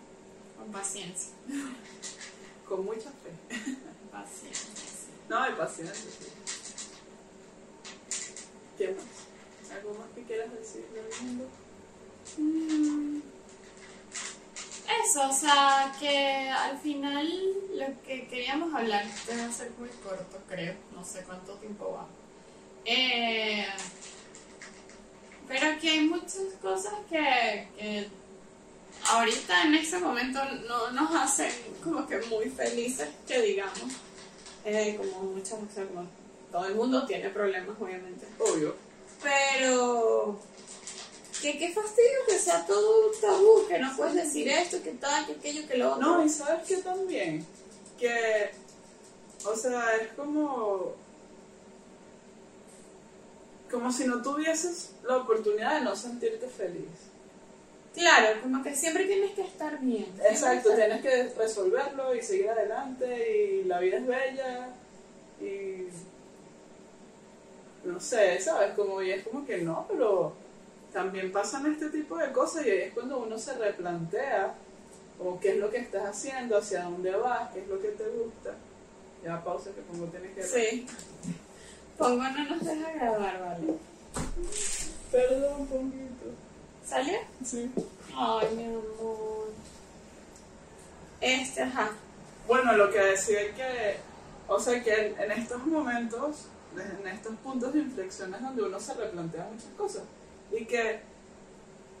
con 0.57 0.71
paciencia. 0.71 1.29
Con 2.67 2.85
mucha 2.85 3.09
fe. 3.11 3.31
Paciencia. 4.11 4.69
sí. 4.75 5.11
No, 5.29 5.39
hay 5.39 5.53
paciencia. 5.53 5.95
sí. 5.95 6.27
¿Qué 8.77 8.89
más? 8.89 9.71
¿Algo 9.77 9.93
más 9.93 10.09
que 10.15 10.23
quieras 10.23 10.51
decirle 10.53 11.01
al 11.01 11.25
mundo? 11.25 11.47
Mm, 12.37 13.21
Eso, 15.13 15.29
o 15.29 15.31
sea, 15.31 15.93
que 15.99 16.49
al 16.49 16.75
final 16.79 17.31
lo 17.75 17.85
que 18.03 18.27
queríamos 18.27 18.73
hablar, 18.73 19.05
este 19.05 19.37
va 19.37 19.45
a 19.45 19.51
ser 19.51 19.69
muy 19.77 19.89
corto, 20.03 20.39
creo, 20.49 20.73
no 20.95 21.05
sé 21.05 21.21
cuánto 21.21 21.53
tiempo 21.57 21.93
va. 21.93 22.07
Eh, 22.83 23.67
pero 25.47 25.79
que 25.79 25.89
hay 25.91 26.01
muchas 26.07 26.55
cosas 26.59 26.93
que, 27.11 27.67
que 27.77 28.07
ahorita 29.07 29.65
en 29.65 29.75
este 29.75 29.99
momento 29.99 30.39
no 30.67 30.89
nos 30.89 31.15
hacen 31.15 31.51
como 31.83 32.07
que 32.07 32.17
muy 32.21 32.49
felices, 32.49 33.09
que 33.27 33.39
digamos. 33.39 33.93
Eh, 34.65 34.95
como 34.97 35.31
muchas, 35.33 35.59
o 35.59 35.71
sea, 35.71 35.85
como 35.85 36.07
todo 36.51 36.65
el 36.65 36.73
mundo 36.73 37.05
tiene 37.05 37.29
problemas, 37.29 37.75
obviamente. 37.79 38.25
Obvio. 38.39 38.75
Pero 39.21 40.39
que 41.43 41.57
qué 41.57 41.73
fastidio 41.73 42.19
que 42.25 42.39
sea 42.39 42.65
todo 42.65 43.07
un 43.07 43.19
tabú, 43.19 43.67
que 43.67 43.77
no 43.77 43.93
puedes 43.97 44.15
decir 44.15 44.47
esto, 44.47 44.81
que 44.81 44.91
tal, 44.91 45.25
que 45.25 45.33
aquello, 45.33 45.67
que 45.67 45.77
lo 45.77 45.91
otro. 45.91 46.01
No, 46.01 46.23
y 46.23 46.29
sabes 46.29 46.65
que 46.65 46.77
también, 46.77 47.45
que, 47.99 48.49
o 49.45 49.53
sea, 49.53 49.97
es 49.97 50.13
como, 50.13 50.93
como 53.69 53.91
si 53.91 54.05
no 54.05 54.21
tuvieses 54.21 54.91
la 55.03 55.17
oportunidad 55.17 55.79
de 55.79 55.81
no 55.81 55.93
sentirte 55.97 56.47
feliz. 56.47 57.11
Claro, 57.93 58.41
como 58.41 58.63
que 58.63 58.73
siempre 58.73 59.05
tienes 59.05 59.33
que 59.33 59.41
estar 59.41 59.81
bien. 59.81 60.07
Exacto, 60.25 60.73
tienes 60.73 61.01
que 61.01 61.25
resolverlo 61.37 62.15
y 62.15 62.21
seguir 62.21 62.51
adelante 62.51 63.59
y 63.59 63.63
la 63.65 63.79
vida 63.79 63.97
es 63.97 64.07
bella 64.07 64.69
y 65.41 65.87
no 67.85 67.99
sé, 67.99 68.39
¿sabes? 68.39 68.73
Como 68.75 69.01
y 69.01 69.11
es 69.11 69.27
como 69.27 69.45
que 69.45 69.57
no, 69.57 69.85
pero 69.89 70.42
también 70.93 71.31
pasan 71.31 71.65
este 71.65 71.89
tipo 71.89 72.17
de 72.17 72.31
cosas 72.31 72.65
y 72.65 72.69
ahí 72.69 72.81
es 72.81 72.93
cuando 72.93 73.17
uno 73.17 73.37
se 73.37 73.53
replantea 73.55 74.53
como 75.17 75.39
qué 75.39 75.53
es 75.53 75.57
lo 75.57 75.69
que 75.69 75.77
estás 75.77 76.03
haciendo, 76.03 76.57
hacia 76.57 76.83
dónde 76.83 77.11
vas, 77.11 77.51
qué 77.51 77.61
es 77.61 77.67
lo 77.67 77.79
que 77.81 77.89
te 77.89 78.07
gusta. 78.07 78.53
Ya 79.23 79.43
pausa 79.43 79.71
que 79.71 79.81
pongo 79.81 80.05
tienes 80.07 80.35
que 80.35 80.43
Sí. 80.43 80.87
Pongo 81.97 82.23
no 82.23 82.45
nos 82.45 82.63
deja 82.63 82.91
grabar, 82.91 83.39
vale. 83.39 83.73
Perdón, 85.11 85.67
Ponguito. 85.67 86.25
¿Salió? 86.85 87.17
Sí. 87.43 87.71
Ay, 88.15 88.55
mi 88.55 88.65
amor. 88.65 89.47
Este, 91.21 91.61
ajá. 91.61 91.91
Bueno, 92.47 92.75
lo 92.75 92.91
que 92.91 92.99
decía 92.99 93.41
es 93.41 93.55
que, 93.55 93.97
o 94.47 94.59
sea, 94.59 94.83
que 94.83 94.93
en, 94.93 95.21
en 95.21 95.31
estos 95.31 95.65
momentos, 95.65 96.47
en 96.75 97.07
estos 97.07 97.35
puntos 97.37 97.73
de 97.73 97.79
inflexión 97.79 98.33
es 98.35 98.41
donde 98.41 98.63
uno 98.63 98.79
se 98.79 98.93
replantea 98.93 99.47
muchas 99.49 99.69
cosas. 99.77 100.03
Y 100.53 100.65
que 100.65 101.01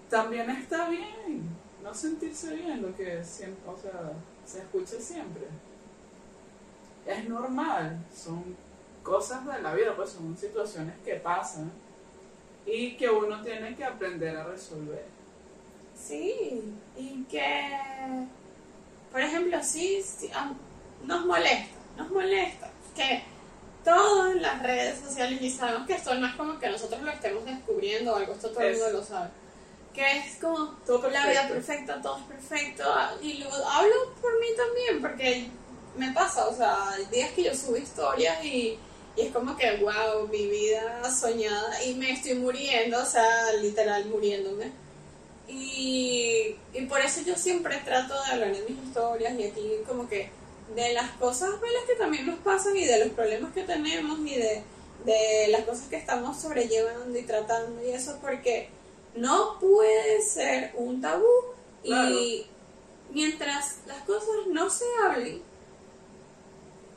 también 0.09 0.49
está 0.49 0.87
bien 0.89 1.43
no 1.83 1.93
sentirse 1.93 2.55
bien 2.55 2.81
lo 2.81 2.95
que 2.95 3.23
siempre, 3.23 3.69
o 3.69 3.77
sea, 3.77 4.13
se 4.45 4.59
escucha 4.59 4.99
siempre. 4.99 5.43
Es 7.05 7.27
normal, 7.27 7.99
son 8.15 8.55
cosas 9.03 9.45
de 9.45 9.61
la 9.61 9.73
vida, 9.73 9.93
pues 9.95 10.11
son 10.11 10.37
situaciones 10.37 10.95
que 11.03 11.15
pasan 11.15 11.69
y 12.65 12.95
que 12.95 13.09
uno 13.09 13.41
tiene 13.41 13.75
que 13.75 13.83
aprender 13.83 14.37
a 14.37 14.45
resolver. 14.45 15.05
Sí, 15.95 16.73
y 16.97 17.23
que, 17.25 18.27
por 19.11 19.21
ejemplo, 19.21 19.61
sí, 19.61 20.01
sí, 20.01 20.31
nos 21.03 21.25
molesta, 21.25 21.75
nos 21.97 22.09
molesta 22.09 22.71
que 22.95 23.23
todo 23.83 24.31
en 24.31 24.41
las 24.41 24.61
redes 24.61 24.99
sociales, 24.99 25.41
y 25.41 25.49
sabemos 25.49 25.87
que 25.87 25.93
esto 25.93 26.13
no 26.15 26.27
es 26.27 26.35
como 26.35 26.59
que 26.59 26.69
nosotros 26.69 27.01
lo 27.01 27.11
estemos 27.11 27.45
descubriendo 27.45 28.13
o 28.13 28.15
algo, 28.15 28.33
esto 28.33 28.49
todo 28.49 28.61
el 28.61 28.77
mundo 28.77 28.91
lo 28.91 29.03
sabe, 29.03 29.29
que 29.93 30.17
es 30.17 30.37
como 30.41 30.77
Todo 30.85 31.09
la 31.09 31.27
vida 31.27 31.47
perfecta, 31.47 32.01
todo 32.01 32.17
es 32.17 32.23
perfecto, 32.23 32.83
ah, 32.85 33.13
y 33.21 33.35
lo 33.35 33.53
hablo 33.53 33.95
por 34.21 34.39
mí 34.39 34.47
también, 34.55 35.01
porque 35.01 35.47
me 35.97 36.11
pasa, 36.11 36.47
o 36.47 36.55
sea, 36.55 36.89
hay 36.91 37.05
días 37.05 37.31
que 37.31 37.43
yo 37.43 37.55
subo 37.55 37.77
historias 37.77 38.43
y, 38.43 38.79
y 39.15 39.21
es 39.21 39.31
como 39.31 39.55
que, 39.55 39.77
wow, 39.77 40.27
mi 40.27 40.47
vida 40.47 41.09
soñada, 41.11 41.83
y 41.83 41.93
me 41.95 42.11
estoy 42.11 42.35
muriendo, 42.35 43.01
o 43.01 43.05
sea, 43.05 43.53
literal 43.61 44.05
muriéndome. 44.05 44.71
Y, 45.47 46.55
y 46.73 46.85
por 46.87 46.99
eso 47.01 47.21
yo 47.21 47.35
siempre 47.35 47.77
trato 47.83 48.13
de 48.13 48.31
hablar 48.31 48.47
en 48.53 48.65
mis 48.65 48.83
historias 48.85 49.33
y 49.37 49.43
aquí 49.43 49.61
como 49.85 50.07
que 50.07 50.31
de 50.75 50.93
las 50.93 51.11
cosas 51.11 51.49
malas 51.51 51.83
que 51.87 51.95
también 51.95 52.25
nos 52.25 52.39
pasan 52.39 52.75
y 52.75 52.85
de 52.85 52.99
los 52.99 53.09
problemas 53.09 53.53
que 53.53 53.63
tenemos 53.63 54.19
y 54.19 54.35
de, 54.35 54.63
de 55.05 55.47
las 55.49 55.61
cosas 55.65 55.87
que 55.87 55.97
estamos 55.97 56.39
sobrellevando 56.39 57.17
y 57.17 57.23
tratando 57.23 57.83
y 57.85 57.89
eso 57.91 58.17
porque 58.21 58.69
no 59.15 59.59
puede 59.59 60.21
ser 60.21 60.71
un 60.75 61.01
tabú 61.01 61.25
Claro. 61.83 62.09
y 62.11 62.47
mientras 63.11 63.79
las 63.87 64.01
cosas 64.03 64.47
no 64.47 64.69
se 64.69 64.85
hablen 65.05 65.41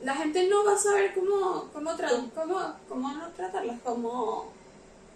la 0.01 0.15
gente 0.15 0.47
no 0.47 0.63
va 0.63 0.73
a 0.73 0.77
saber 0.77 1.13
cómo 1.13 1.69
cómo, 1.73 1.91
cómo, 2.33 2.75
cómo 2.87 3.11
no 3.13 3.27
tratarlas 3.33 3.79
cómo 3.83 4.51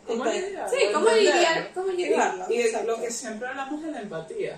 ¿Cómo 0.08 0.26
este, 0.26 0.48
lidiar? 0.48 0.70
sí 0.70 0.78
cómo 0.94 1.10
lidiar 1.12 1.72
cómo 1.74 1.88
llevarlo 1.90 2.46
Y, 2.50 2.56
y 2.62 2.72
lo 2.86 3.00
que 3.00 3.10
siempre 3.12 3.48
hablamos 3.48 3.82
de 3.82 3.92
la 3.92 4.02
empatía. 4.02 4.58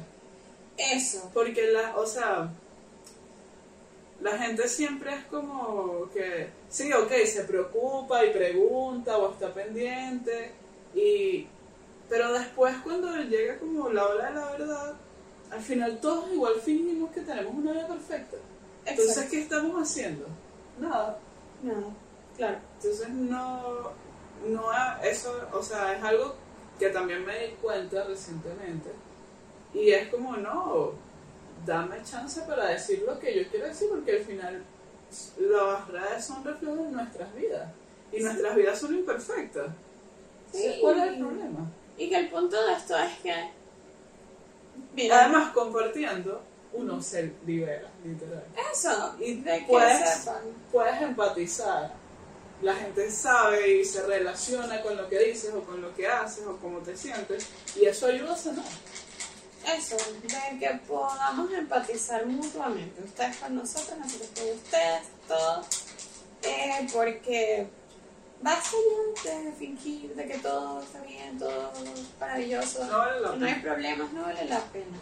eso 0.77 1.29
Porque 1.33 1.67
la, 1.67 1.95
o 1.97 2.05
sea, 2.07 2.49
la 4.23 4.37
gente 4.37 4.67
siempre 4.69 5.13
es 5.13 5.25
como 5.25 6.09
que, 6.13 6.47
sí, 6.69 6.91
ok, 6.93 7.11
se 7.25 7.43
preocupa 7.43 8.25
y 8.25 8.31
pregunta 8.31 9.17
o 9.17 9.33
está 9.33 9.53
pendiente, 9.53 10.51
y, 10.95 11.45
pero 12.09 12.31
después 12.31 12.75
cuando 12.83 13.15
llega 13.17 13.59
como 13.59 13.89
la 13.89 14.07
hora 14.07 14.29
de 14.29 14.35
la 14.35 14.51
verdad, 14.51 14.93
al 15.51 15.61
final 15.61 15.99
todos 15.99 16.31
igual 16.31 16.53
fingimos 16.61 17.11
que 17.11 17.21
tenemos 17.21 17.53
una 17.53 17.73
vida 17.73 17.87
perfecta. 17.87 18.37
Entonces, 18.85 19.17
Exacto. 19.17 19.31
¿qué 19.31 19.41
estamos 19.41 19.81
haciendo? 19.81 20.25
Nada. 20.79 21.19
no 21.61 21.93
claro 22.35 22.57
Entonces 22.77 23.09
no, 23.09 23.91
no 24.47 24.63
eso, 25.03 25.31
o 25.53 25.61
sea, 25.61 25.95
es 25.95 26.03
algo 26.03 26.33
que 26.79 26.89
también 26.89 27.25
me 27.25 27.47
di 27.47 27.53
cuenta 27.61 28.03
recientemente 28.05 28.89
y 29.73 29.91
es 29.91 30.09
como 30.09 30.37
no, 30.37 30.91
dame 31.65 31.97
chance 32.03 32.41
para 32.41 32.67
decir 32.67 33.03
lo 33.05 33.19
que 33.19 33.35
yo 33.43 33.49
quiero 33.49 33.67
decir 33.67 33.87
porque 33.89 34.17
al 34.17 34.23
final 34.23 34.63
las 35.39 35.87
redes 35.87 36.25
son 36.25 36.43
reflejos 36.43 36.85
de 36.85 36.91
nuestras 36.91 37.35
vidas 37.35 37.69
y 38.11 38.19
nuestras 38.21 38.55
vidas 38.55 38.79
son 38.79 38.95
imperfectas. 38.95 39.67
Sí. 40.51 40.77
¿Cuál 40.81 40.99
es 40.99 41.03
el 41.13 41.19
problema? 41.19 41.71
Y 41.97 42.09
que 42.09 42.15
el 42.17 42.29
punto 42.29 42.63
de 42.65 42.73
esto 42.73 42.97
es 42.97 43.19
que. 43.19 43.33
Mira, 44.95 45.21
Además, 45.25 45.51
compartiendo, 45.53 46.41
uno 46.73 47.01
se 47.01 47.31
libera, 47.45 47.89
literal. 48.03 48.43
Eso, 48.71 49.15
Y 49.19 49.35
de 49.41 49.59
que 49.59 49.65
puedes, 49.67 50.09
sepan. 50.09 50.41
puedes 50.71 51.01
empatizar. 51.01 51.93
La 52.61 52.75
gente 52.75 53.11
sabe 53.11 53.77
y 53.79 53.85
se 53.85 54.03
relaciona 54.05 54.81
con 54.81 54.95
lo 54.95 55.09
que 55.09 55.19
dices 55.19 55.51
o 55.53 55.61
con 55.61 55.81
lo 55.81 55.93
que 55.93 56.07
haces 56.07 56.45
o 56.45 56.57
cómo 56.57 56.79
te 56.79 56.95
sientes 56.95 57.47
y 57.75 57.85
eso 57.85 58.07
ayuda 58.07 58.33
a 58.33 58.37
sanar. 58.37 58.63
Eso, 59.65 59.95
de 60.21 60.59
que 60.59 60.69
podamos 60.87 61.51
empatizar 61.53 62.25
mutuamente, 62.25 63.01
ustedes 63.01 63.37
con 63.37 63.55
nosotros, 63.55 63.97
nosotros 63.97 64.29
con 64.35 64.49
ustedes, 64.49 65.03
todo, 65.27 65.63
eh, 66.43 66.87
porque 66.91 67.67
basta 68.41 68.75
ya 69.23 69.39
de 69.39 69.51
fingir 69.53 70.13
de 70.15 70.27
que 70.27 70.37
todo 70.39 70.81
está 70.81 70.99
bien, 71.01 71.39
todo 71.39 71.71
maravilloso, 72.19 72.83
No 72.85 72.97
vale 72.97 73.37
no 73.37 73.45
hay 73.45 73.55
problemas, 73.55 74.11
no 74.11 74.23
vale 74.23 74.45
la 74.45 74.59
pena. 74.65 74.97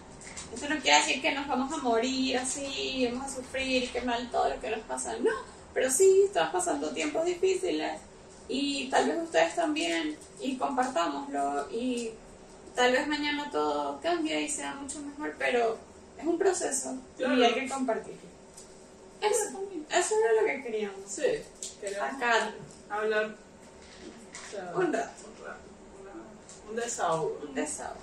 Eso 0.54 0.70
no 0.70 0.80
quiere 0.80 1.00
decir 1.00 1.22
que 1.22 1.32
nos 1.32 1.48
vamos 1.48 1.74
a 1.74 1.78
morir 1.78 2.38
así, 2.38 3.08
vamos 3.12 3.32
a 3.32 3.36
sufrir, 3.38 3.90
que 3.92 4.02
mal 4.02 4.30
todo 4.30 4.50
lo 4.50 4.60
que 4.62 4.70
nos 4.70 4.82
pasa, 4.82 5.16
no, 5.18 5.32
pero 5.74 5.90
sí, 5.90 6.24
estamos 6.26 6.52
pasando 6.52 6.92
tiempos 6.92 7.26
difíciles 7.26 8.00
y 8.48 8.90
tal 8.90 9.08
vez 9.08 9.24
ustedes 9.24 9.56
también, 9.56 10.18
y 10.40 10.58
compartámoslo 10.58 11.72
y 11.72 12.12
tal 12.76 12.92
vez 12.92 13.08
mañana 13.08 13.50
todo 13.52 14.00
cambie 14.02 14.42
y 14.42 14.50
sea 14.50 14.76
mucho 14.76 15.00
mejor, 15.02 15.36
pero 15.38 15.78
es 16.18 16.26
un 16.26 16.38
proceso 16.38 16.96
y 17.18 17.24
Claro. 17.24 17.44
hay 17.44 17.54
que 17.54 17.70
compartirlo. 17.70 18.20
Eso, 19.22 19.60
eso 19.92 20.16
era 20.24 20.42
lo 20.42 20.48
que 20.48 20.64
queríamos. 20.64 21.00
Sí, 21.08 21.22
queremos 21.80 22.10
Sacar 22.12 22.54
hablar 22.90 23.36
o 23.36 24.52
sea, 24.52 24.72
Un 24.76 24.92
rato. 24.94 25.10
un, 25.28 25.46
rato, 25.46 25.62
una- 26.02 26.70
un 26.72 26.76
desahogo. 26.76 27.40
un 27.48 27.54
desahogo. 27.54 28.00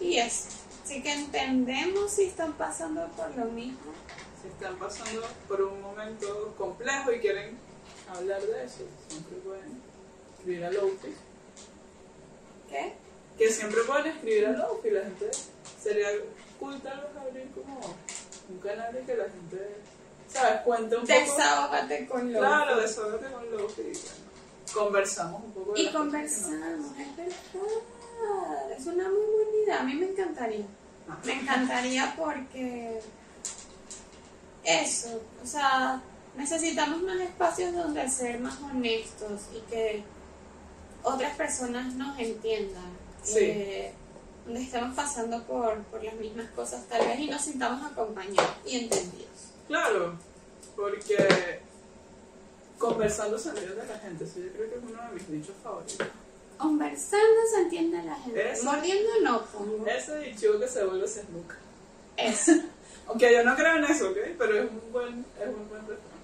Y 0.00 0.16
eso. 0.18 0.48
Así 0.84 1.02
que 1.02 1.12
entendemos 1.12 2.12
si 2.12 2.24
están 2.24 2.52
pasando 2.54 3.06
por 3.08 3.36
lo 3.36 3.44
mismo. 3.46 3.92
Si 4.40 4.48
están 4.48 4.78
pasando 4.78 5.22
por 5.48 5.60
un 5.60 5.82
momento 5.82 6.54
complejo 6.56 7.12
y 7.12 7.18
quieren 7.20 7.58
hablar 8.08 8.40
de 8.40 8.64
eso, 8.64 8.84
siempre 9.08 9.36
pueden 9.38 9.82
escribir 10.38 10.64
a 10.64 10.70
Lofi. 10.70 11.14
¿Qué? 12.70 12.94
Que 13.38 13.52
siempre 13.52 13.82
pueden 13.84 14.06
escribir 14.08 14.46
a 14.46 14.52
Lofi. 14.52 14.90
La 14.90 15.02
gente 15.02 15.30
sería 15.80 16.08
cool 16.58 16.80
tal 16.80 17.00
vez 17.00 17.16
abrir 17.16 17.48
como 17.52 17.96
un 18.48 18.58
canal 18.58 18.98
y 19.00 19.06
que 19.06 19.16
la 19.16 19.24
gente, 19.24 19.76
¿sabes? 20.28 20.60
Cuente 20.62 20.96
un 20.96 21.02
poco. 21.02 21.12
Desahógate 21.12 22.06
con 22.06 22.32
lo 22.32 22.38
Claro, 22.40 22.80
desahógate 22.80 23.32
con 23.32 23.50
Lofi. 23.50 23.82
Y 23.82 23.84
bueno, 23.84 24.28
conversamos 24.74 25.44
un 25.44 25.52
poco. 25.52 25.72
de 25.72 25.82
Y 25.82 25.92
conversamos, 25.92 26.90
es 26.98 27.16
verdad. 27.16 28.72
Es 28.76 28.86
una 28.86 29.08
muy 29.08 29.26
buena 29.26 29.56
idea. 29.64 29.80
A 29.80 29.84
mí 29.84 29.94
me 29.94 30.06
encantaría. 30.06 30.66
Me 31.24 31.32
encantaría 31.32 32.14
porque 32.18 33.00
eso, 34.64 35.22
o 35.42 35.46
sea, 35.46 36.02
necesitamos 36.36 37.00
más 37.02 37.20
espacios 37.20 37.72
donde 37.72 38.08
ser 38.10 38.38
más 38.40 38.60
honestos 38.60 39.42
y 39.56 39.60
que 39.70 40.02
otras 41.02 41.34
personas 41.36 41.94
nos 41.94 42.18
entiendan. 42.18 43.07
Sí. 43.22 43.38
Eh, 43.40 43.92
donde 44.44 44.62
estamos 44.62 44.96
pasando 44.96 45.42
por, 45.44 45.82
por 45.84 46.02
las 46.02 46.14
mismas 46.14 46.50
cosas 46.52 46.82
tal 46.88 47.06
vez 47.06 47.18
y 47.18 47.26
nos 47.26 47.42
sintamos 47.42 47.90
acompañados 47.90 48.50
y 48.64 48.78
entendidos. 48.78 49.28
Claro, 49.66 50.14
porque 50.74 51.60
conversando 52.78 53.38
se 53.38 53.50
entiende 53.50 53.84
la 53.86 53.98
gente. 53.98 54.24
Eso 54.24 54.40
yo 54.40 54.52
creo 54.52 54.70
que 54.70 54.76
es 54.76 54.82
uno 54.82 55.02
de 55.02 55.14
mis 55.14 55.30
dichos 55.30 55.54
favoritos. 55.62 56.06
Conversando 56.56 57.40
se 57.54 57.60
entiende 57.60 58.02
la 58.02 58.16
gente. 58.16 58.52
Eso. 58.52 58.64
Mordiendo 58.64 59.20
no 59.22 59.44
pongo. 59.46 59.86
Ese 59.86 60.18
dicho 60.18 60.58
que 60.58 60.66
se 60.66 60.84
vuelve 60.84 61.06
se 61.06 61.24
nunca. 61.24 61.56
Eso. 62.16 62.52
Aunque 63.06 63.32
yo 63.32 63.44
no 63.44 63.54
creo 63.54 63.76
en 63.76 63.84
eso, 63.84 64.10
¿ok? 64.10 64.16
Pero 64.38 64.62
es 64.62 64.70
un 64.70 64.92
buen, 64.92 65.24
es 65.40 65.48
un 65.48 65.68
buen 65.68 65.80
refrán. 65.82 66.18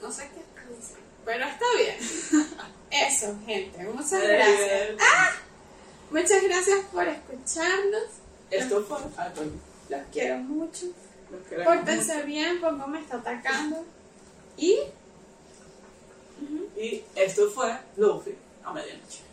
No 0.00 0.12
sé 0.12 0.30
qué 0.34 0.46
diciendo, 0.74 1.04
pero 1.24 1.44
está 1.44 1.64
bien. 1.76 2.46
Eso, 2.90 3.36
gente. 3.44 3.82
Muchas 3.84 4.22
gracias. 4.22 4.96
Muchas 6.10 6.42
gracias 6.42 6.84
por 6.92 7.06
escucharnos. 7.06 8.04
Esto 8.50 8.84
fue. 8.84 8.98
Perdón. 9.16 9.60
Los 9.88 10.00
quiero 10.12 10.38
mucho. 10.38 10.86
Pórtense 11.64 12.22
bien, 12.22 12.60
Pongo 12.60 12.86
me 12.86 13.00
está 13.00 13.16
atacando. 13.16 13.84
Y. 14.56 14.78
Y 16.76 17.02
esto 17.14 17.50
fue 17.50 17.76
Luffy 17.96 18.34
a 18.64 18.72
medianoche. 18.72 19.25